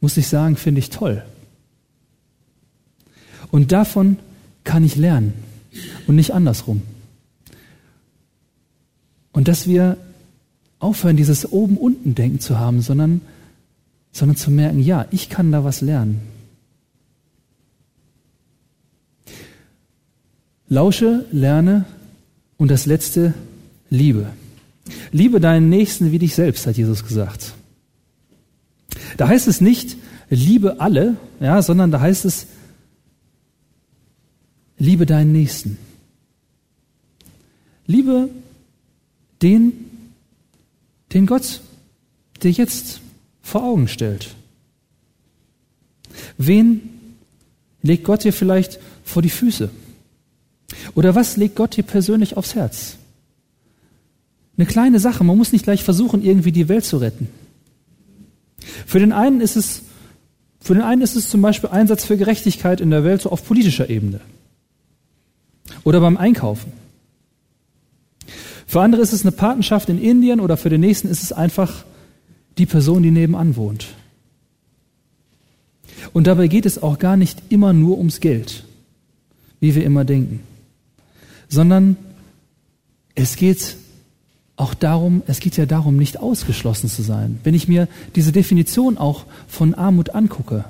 muss 0.00 0.16
ich 0.16 0.28
sagen, 0.28 0.56
finde 0.56 0.80
ich 0.80 0.90
toll. 0.90 1.24
Und 3.50 3.72
davon 3.72 4.18
kann 4.64 4.84
ich 4.84 4.96
lernen 4.96 5.32
und 6.06 6.16
nicht 6.16 6.32
andersrum. 6.32 6.82
Und 9.32 9.48
dass 9.48 9.66
wir 9.66 9.96
aufhören, 10.78 11.16
dieses 11.16 11.50
Oben-Unten-Denken 11.50 12.40
zu 12.40 12.58
haben, 12.58 12.82
sondern, 12.82 13.20
sondern 14.10 14.36
zu 14.36 14.50
merken, 14.50 14.80
ja, 14.80 15.06
ich 15.10 15.28
kann 15.28 15.52
da 15.52 15.64
was 15.64 15.80
lernen. 15.80 16.20
Lausche, 20.68 21.26
lerne 21.30 21.84
und 22.62 22.68
das 22.68 22.86
letzte, 22.86 23.34
liebe. 23.90 24.30
Liebe 25.10 25.40
deinen 25.40 25.68
Nächsten 25.68 26.12
wie 26.12 26.20
dich 26.20 26.36
selbst, 26.36 26.64
hat 26.64 26.76
Jesus 26.76 27.04
gesagt. 27.04 27.54
Da 29.16 29.26
heißt 29.26 29.48
es 29.48 29.60
nicht, 29.60 29.96
liebe 30.30 30.78
alle, 30.80 31.16
ja, 31.40 31.60
sondern 31.60 31.90
da 31.90 32.00
heißt 32.00 32.24
es, 32.24 32.46
liebe 34.78 35.06
deinen 35.06 35.32
Nächsten. 35.32 35.76
Liebe 37.88 38.28
den, 39.42 39.72
den 41.12 41.26
Gott 41.26 41.62
dir 42.44 42.52
jetzt 42.52 43.00
vor 43.42 43.64
Augen 43.64 43.88
stellt. 43.88 44.36
Wen 46.38 46.80
legt 47.82 48.04
Gott 48.04 48.22
dir 48.22 48.32
vielleicht 48.32 48.78
vor 49.02 49.20
die 49.20 49.30
Füße? 49.30 49.68
Oder 50.94 51.14
was 51.14 51.36
legt 51.36 51.56
Gott 51.56 51.76
dir 51.76 51.84
persönlich 51.84 52.36
aufs 52.36 52.54
Herz? 52.54 52.96
Eine 54.56 54.66
kleine 54.66 55.00
Sache, 55.00 55.24
man 55.24 55.36
muss 55.36 55.52
nicht 55.52 55.64
gleich 55.64 55.82
versuchen, 55.82 56.22
irgendwie 56.22 56.52
die 56.52 56.68
Welt 56.68 56.84
zu 56.84 56.98
retten. 56.98 57.28
Für 58.86 58.98
den 58.98 59.12
einen 59.12 59.40
ist 59.40 59.56
es, 59.56 59.82
für 60.60 60.74
den 60.74 60.82
einen 60.82 61.02
ist 61.02 61.16
es 61.16 61.28
zum 61.28 61.40
Beispiel 61.40 61.70
Einsatz 61.70 62.04
für 62.04 62.16
Gerechtigkeit 62.16 62.80
in 62.80 62.90
der 62.90 63.04
Welt 63.04 63.22
so 63.22 63.30
auf 63.30 63.46
politischer 63.46 63.88
Ebene. 63.88 64.20
Oder 65.84 66.00
beim 66.00 66.16
Einkaufen. 66.16 66.72
Für 68.66 68.80
andere 68.80 69.02
ist 69.02 69.12
es 69.12 69.22
eine 69.22 69.32
Patenschaft 69.32 69.88
in 69.88 70.00
Indien 70.00 70.40
oder 70.40 70.56
für 70.56 70.70
den 70.70 70.80
nächsten 70.80 71.08
ist 71.08 71.22
es 71.22 71.32
einfach 71.32 71.84
die 72.58 72.66
Person, 72.66 73.02
die 73.02 73.10
nebenan 73.10 73.56
wohnt. 73.56 73.88
Und 76.12 76.26
dabei 76.26 76.48
geht 76.48 76.66
es 76.66 76.82
auch 76.82 76.98
gar 76.98 77.16
nicht 77.16 77.42
immer 77.48 77.72
nur 77.72 77.98
ums 77.98 78.20
Geld, 78.20 78.64
wie 79.60 79.74
wir 79.74 79.84
immer 79.84 80.04
denken, 80.04 80.40
sondern 81.52 81.96
es 83.14 83.36
geht 83.36 83.76
auch 84.56 84.74
darum, 84.74 85.22
es 85.26 85.38
geht 85.38 85.56
ja 85.56 85.66
darum, 85.66 85.96
nicht 85.96 86.18
ausgeschlossen 86.18 86.88
zu 86.88 87.02
sein. 87.02 87.38
Wenn 87.44 87.54
ich 87.54 87.68
mir 87.68 87.88
diese 88.16 88.32
Definition 88.32 88.98
auch 88.98 89.24
von 89.46 89.74
Armut 89.74 90.10
angucke, 90.10 90.64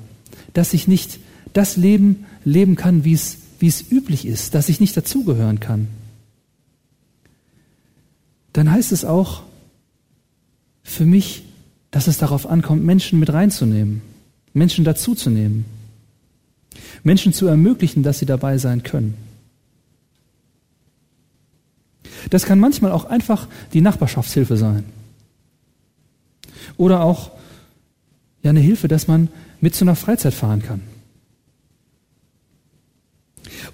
dass 0.53 0.73
ich 0.73 0.87
nicht 0.87 1.19
das 1.53 1.77
Leben 1.77 2.25
leben 2.45 2.75
kann, 2.75 3.03
wie 3.03 3.13
es, 3.13 3.37
wie 3.59 3.67
es 3.67 3.91
üblich 3.91 4.25
ist, 4.25 4.53
dass 4.53 4.69
ich 4.69 4.79
nicht 4.79 4.95
dazugehören 4.95 5.59
kann 5.59 5.87
dann 8.53 8.71
heißt 8.71 8.91
es 8.91 9.03
auch 9.03 9.41
für 10.83 11.05
mich, 11.05 11.43
dass 11.91 12.07
es 12.07 12.19
darauf 12.19 12.47
ankommt, 12.47 12.83
Menschen 12.83 13.19
mit 13.19 13.33
reinzunehmen, 13.33 14.01
Menschen 14.53 14.85
dazuzunehmen, 14.85 15.65
Menschen 17.03 17.33
zu 17.33 17.47
ermöglichen, 17.47 18.03
dass 18.03 18.19
sie 18.19 18.25
dabei 18.25 18.57
sein 18.57 18.83
können. 18.83 19.15
Das 22.29 22.45
kann 22.45 22.59
manchmal 22.59 22.91
auch 22.91 23.05
einfach 23.05 23.47
die 23.73 23.81
Nachbarschaftshilfe 23.81 24.57
sein. 24.57 24.85
Oder 26.77 27.01
auch 27.01 27.31
ja, 28.41 28.49
eine 28.49 28.59
Hilfe, 28.59 28.87
dass 28.87 29.07
man 29.07 29.29
mit 29.61 29.75
zu 29.75 29.85
einer 29.85 29.95
Freizeit 29.95 30.33
fahren 30.33 30.61
kann. 30.61 30.81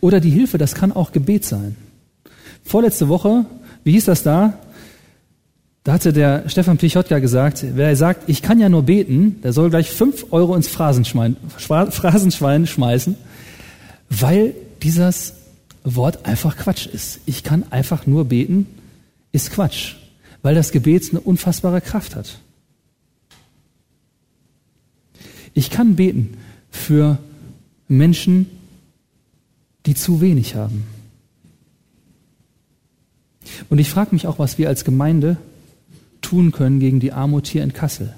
Oder 0.01 0.19
die 0.19 0.29
Hilfe, 0.29 0.57
das 0.57 0.75
kann 0.75 0.91
auch 0.91 1.11
Gebet 1.11 1.45
sein. 1.45 1.75
Vorletzte 2.63 3.07
Woche, 3.07 3.45
wie 3.83 3.91
hieß 3.93 4.05
das 4.05 4.23
da? 4.23 4.59
Da 5.83 5.93
hatte 5.93 6.13
der 6.13 6.47
Stefan 6.49 6.77
Pichotka 6.77 7.19
gesagt, 7.19 7.65
wer 7.73 7.95
sagt, 7.95 8.29
ich 8.29 8.41
kann 8.41 8.59
ja 8.59 8.69
nur 8.69 8.83
beten, 8.83 9.41
der 9.41 9.53
soll 9.53 9.69
gleich 9.69 9.89
fünf 9.89 10.27
Euro 10.31 10.55
ins 10.55 10.67
Phrasenschwein, 10.67 11.37
Phrasenschwein 11.57 12.67
schmeißen, 12.67 13.15
weil 14.09 14.53
dieses 14.83 15.33
Wort 15.83 16.25
einfach 16.25 16.57
Quatsch 16.57 16.85
ist. 16.85 17.19
Ich 17.25 17.43
kann 17.43 17.71
einfach 17.71 18.05
nur 18.05 18.25
beten, 18.25 18.67
ist 19.31 19.51
Quatsch, 19.51 19.95
weil 20.41 20.55
das 20.55 20.71
Gebet 20.71 21.09
eine 21.11 21.21
unfassbare 21.21 21.81
Kraft 21.81 22.15
hat. 22.15 22.39
Ich 25.53 25.69
kann 25.69 25.95
beten 25.95 26.37
für 26.69 27.17
Menschen, 27.87 28.47
die 29.85 29.95
zu 29.95 30.21
wenig 30.21 30.55
haben. 30.55 30.85
Und 33.69 33.79
ich 33.79 33.89
frage 33.89 34.13
mich 34.13 34.27
auch, 34.27 34.39
was 34.39 34.57
wir 34.57 34.67
als 34.67 34.85
Gemeinde 34.85 35.37
tun 36.21 36.51
können 36.51 36.79
gegen 36.79 36.99
die 36.99 37.11
Armut 37.11 37.47
hier 37.47 37.63
in 37.63 37.73
Kassel. 37.73 38.13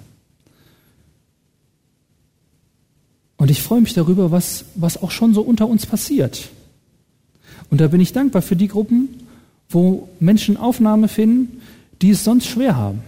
Und 3.38 3.50
ich 3.50 3.62
freue 3.62 3.82
mich 3.82 3.94
darüber, 3.94 4.32
was, 4.32 4.66
was 4.76 5.02
auch 5.02 5.10
schon 5.10 5.34
so 5.34 5.42
unter 5.42 5.68
uns 5.68 5.86
passiert. 5.86 6.50
Und 7.72 7.80
da 7.80 7.88
bin 7.88 8.02
ich 8.02 8.14
dankbar 8.14 8.44
für 8.44 8.56
die 8.56 8.68
Gruppen, 8.68 9.08
wo 9.70 10.10
Menschen 10.20 10.58
Aufnahme 10.58 11.08
finden, 11.08 11.62
die 12.02 12.12
es 12.12 12.24
sonst 12.24 12.46
schwer 12.46 12.76
haben. 12.76 13.02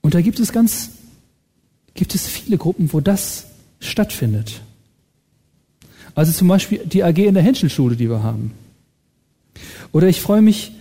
Und 0.00 0.14
da 0.14 0.20
gibt 0.20 0.38
es 0.38 0.52
ganz, 0.52 0.90
gibt 1.94 2.14
es 2.14 2.28
viele 2.28 2.56
Gruppen, 2.56 2.92
wo 2.92 3.00
das 3.00 3.46
stattfindet. 3.80 4.60
Also 6.14 6.32
zum 6.32 6.46
Beispiel 6.46 6.78
die 6.78 7.02
AG 7.02 7.18
in 7.18 7.34
der 7.34 7.42
Henschelschule, 7.42 7.96
die 7.96 8.08
wir 8.08 8.22
haben. 8.22 8.52
Oder 9.90 10.08
ich 10.08 10.20
freue 10.20 10.42
mich 10.42 10.72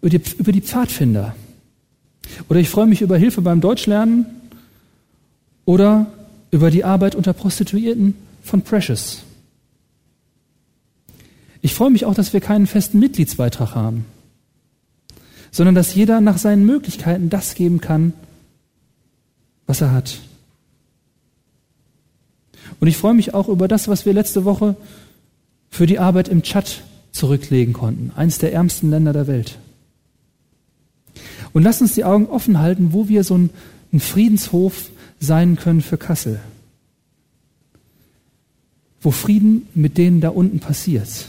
über 0.00 0.08
die, 0.08 0.22
über 0.38 0.52
die 0.52 0.62
Pfadfinder. 0.62 1.36
Oder 2.48 2.60
ich 2.60 2.70
freue 2.70 2.86
mich 2.86 3.02
über 3.02 3.18
Hilfe 3.18 3.42
beim 3.42 3.60
Deutschlernen. 3.60 4.24
Oder 5.66 6.06
über 6.50 6.70
die 6.70 6.84
Arbeit 6.84 7.14
unter 7.14 7.34
Prostituierten 7.34 8.14
von 8.42 8.62
Precious. 8.62 9.22
Ich 11.60 11.74
freue 11.74 11.90
mich 11.90 12.04
auch, 12.04 12.14
dass 12.14 12.32
wir 12.32 12.40
keinen 12.40 12.66
festen 12.66 12.98
Mitgliedsbeitrag 12.98 13.74
haben, 13.74 14.04
sondern 15.52 15.74
dass 15.74 15.94
jeder 15.94 16.20
nach 16.20 16.38
seinen 16.38 16.66
Möglichkeiten 16.66 17.30
das 17.30 17.54
geben 17.54 17.80
kann, 17.80 18.12
was 19.66 19.80
er 19.80 19.92
hat. 19.92 20.18
Und 22.80 22.88
ich 22.88 22.96
freue 22.96 23.14
mich 23.14 23.32
auch 23.32 23.48
über 23.48 23.68
das, 23.68 23.86
was 23.86 24.04
wir 24.06 24.12
letzte 24.12 24.44
Woche 24.44 24.76
für 25.70 25.86
die 25.86 26.00
Arbeit 26.00 26.28
im 26.28 26.42
Tschad 26.42 26.82
zurücklegen 27.12 27.72
konnten, 27.72 28.10
eines 28.16 28.38
der 28.38 28.52
ärmsten 28.52 28.90
Länder 28.90 29.12
der 29.12 29.28
Welt. 29.28 29.58
Und 31.52 31.62
lass 31.62 31.80
uns 31.80 31.94
die 31.94 32.04
Augen 32.04 32.26
offen 32.26 32.58
halten, 32.58 32.92
wo 32.92 33.08
wir 33.08 33.22
so 33.22 33.36
ein, 33.36 33.50
ein 33.92 34.00
Friedenshof 34.00 34.90
sein 35.20 35.56
können 35.56 35.82
für 35.82 35.98
Kassel. 35.98 36.40
Wo 39.02 39.10
Frieden 39.10 39.66
mit 39.74 39.98
denen 39.98 40.20
da 40.20 40.30
unten 40.30 40.60
passiert. 40.60 41.26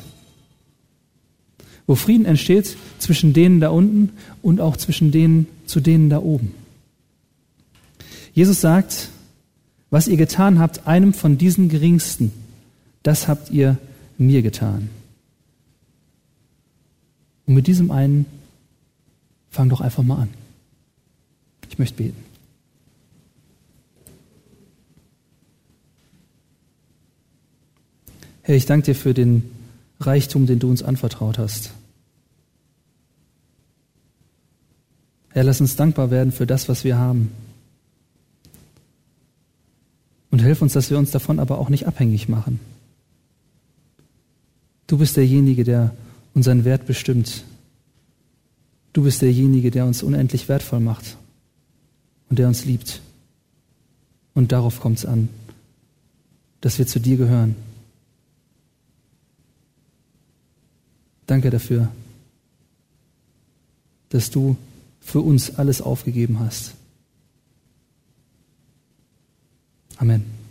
Wo 1.85 1.95
Frieden 1.95 2.25
entsteht 2.25 2.77
zwischen 2.99 3.33
denen 3.33 3.59
da 3.59 3.69
unten 3.69 4.11
und 4.41 4.61
auch 4.61 4.77
zwischen 4.77 5.11
denen 5.11 5.47
zu 5.65 5.79
denen 5.79 6.09
da 6.09 6.19
oben. 6.19 6.53
Jesus 8.33 8.61
sagt, 8.61 9.09
was 9.89 10.07
ihr 10.07 10.17
getan 10.17 10.59
habt, 10.59 10.87
einem 10.87 11.13
von 11.13 11.37
diesen 11.37 11.69
Geringsten, 11.69 12.31
das 13.03 13.27
habt 13.27 13.51
ihr 13.51 13.77
mir 14.17 14.41
getan. 14.41 14.89
Und 17.45 17.55
mit 17.55 17.67
diesem 17.67 17.91
einen 17.91 18.25
fang 19.49 19.69
doch 19.69 19.81
einfach 19.81 20.03
mal 20.03 20.21
an. 20.21 20.29
Ich 21.69 21.77
möchte 21.77 22.01
beten. 22.01 22.32
Herr, 28.43 28.55
ich 28.55 28.65
danke 28.65 28.87
dir 28.87 28.95
für 28.95 29.13
den 29.13 29.49
Reichtum, 29.99 30.45
den 30.45 30.59
du 30.59 30.69
uns 30.69 30.83
anvertraut 30.83 31.37
hast. 31.37 31.71
Herr, 35.29 35.43
lass 35.43 35.61
uns 35.61 35.75
dankbar 35.75 36.11
werden 36.11 36.31
für 36.31 36.45
das, 36.45 36.69
was 36.69 36.83
wir 36.83 36.97
haben. 36.97 37.31
Und 40.29 40.39
hilf 40.39 40.61
uns, 40.61 40.73
dass 40.73 40.89
wir 40.89 40.97
uns 40.97 41.11
davon 41.11 41.39
aber 41.39 41.57
auch 41.57 41.69
nicht 41.69 41.87
abhängig 41.87 42.27
machen. 42.27 42.59
Du 44.87 44.97
bist 44.97 45.15
derjenige, 45.15 45.63
der 45.63 45.95
unseren 46.33 46.65
Wert 46.65 46.85
bestimmt. 46.85 47.45
Du 48.91 49.03
bist 49.03 49.21
derjenige, 49.21 49.71
der 49.71 49.85
uns 49.85 50.03
unendlich 50.03 50.49
wertvoll 50.49 50.81
macht 50.81 51.17
und 52.29 52.39
der 52.39 52.47
uns 52.47 52.65
liebt. 52.65 53.01
Und 54.33 54.51
darauf 54.51 54.81
kommt 54.81 54.97
es 54.97 55.05
an, 55.05 55.29
dass 56.61 56.77
wir 56.77 56.87
zu 56.87 56.99
dir 56.99 57.17
gehören. 57.17 57.55
Danke 61.25 61.49
dafür, 61.49 61.89
dass 64.09 64.29
du 64.29 64.57
für 65.01 65.21
uns 65.21 65.55
alles 65.55 65.81
aufgegeben 65.81 66.39
hast. 66.39 66.73
Amen. 69.97 70.42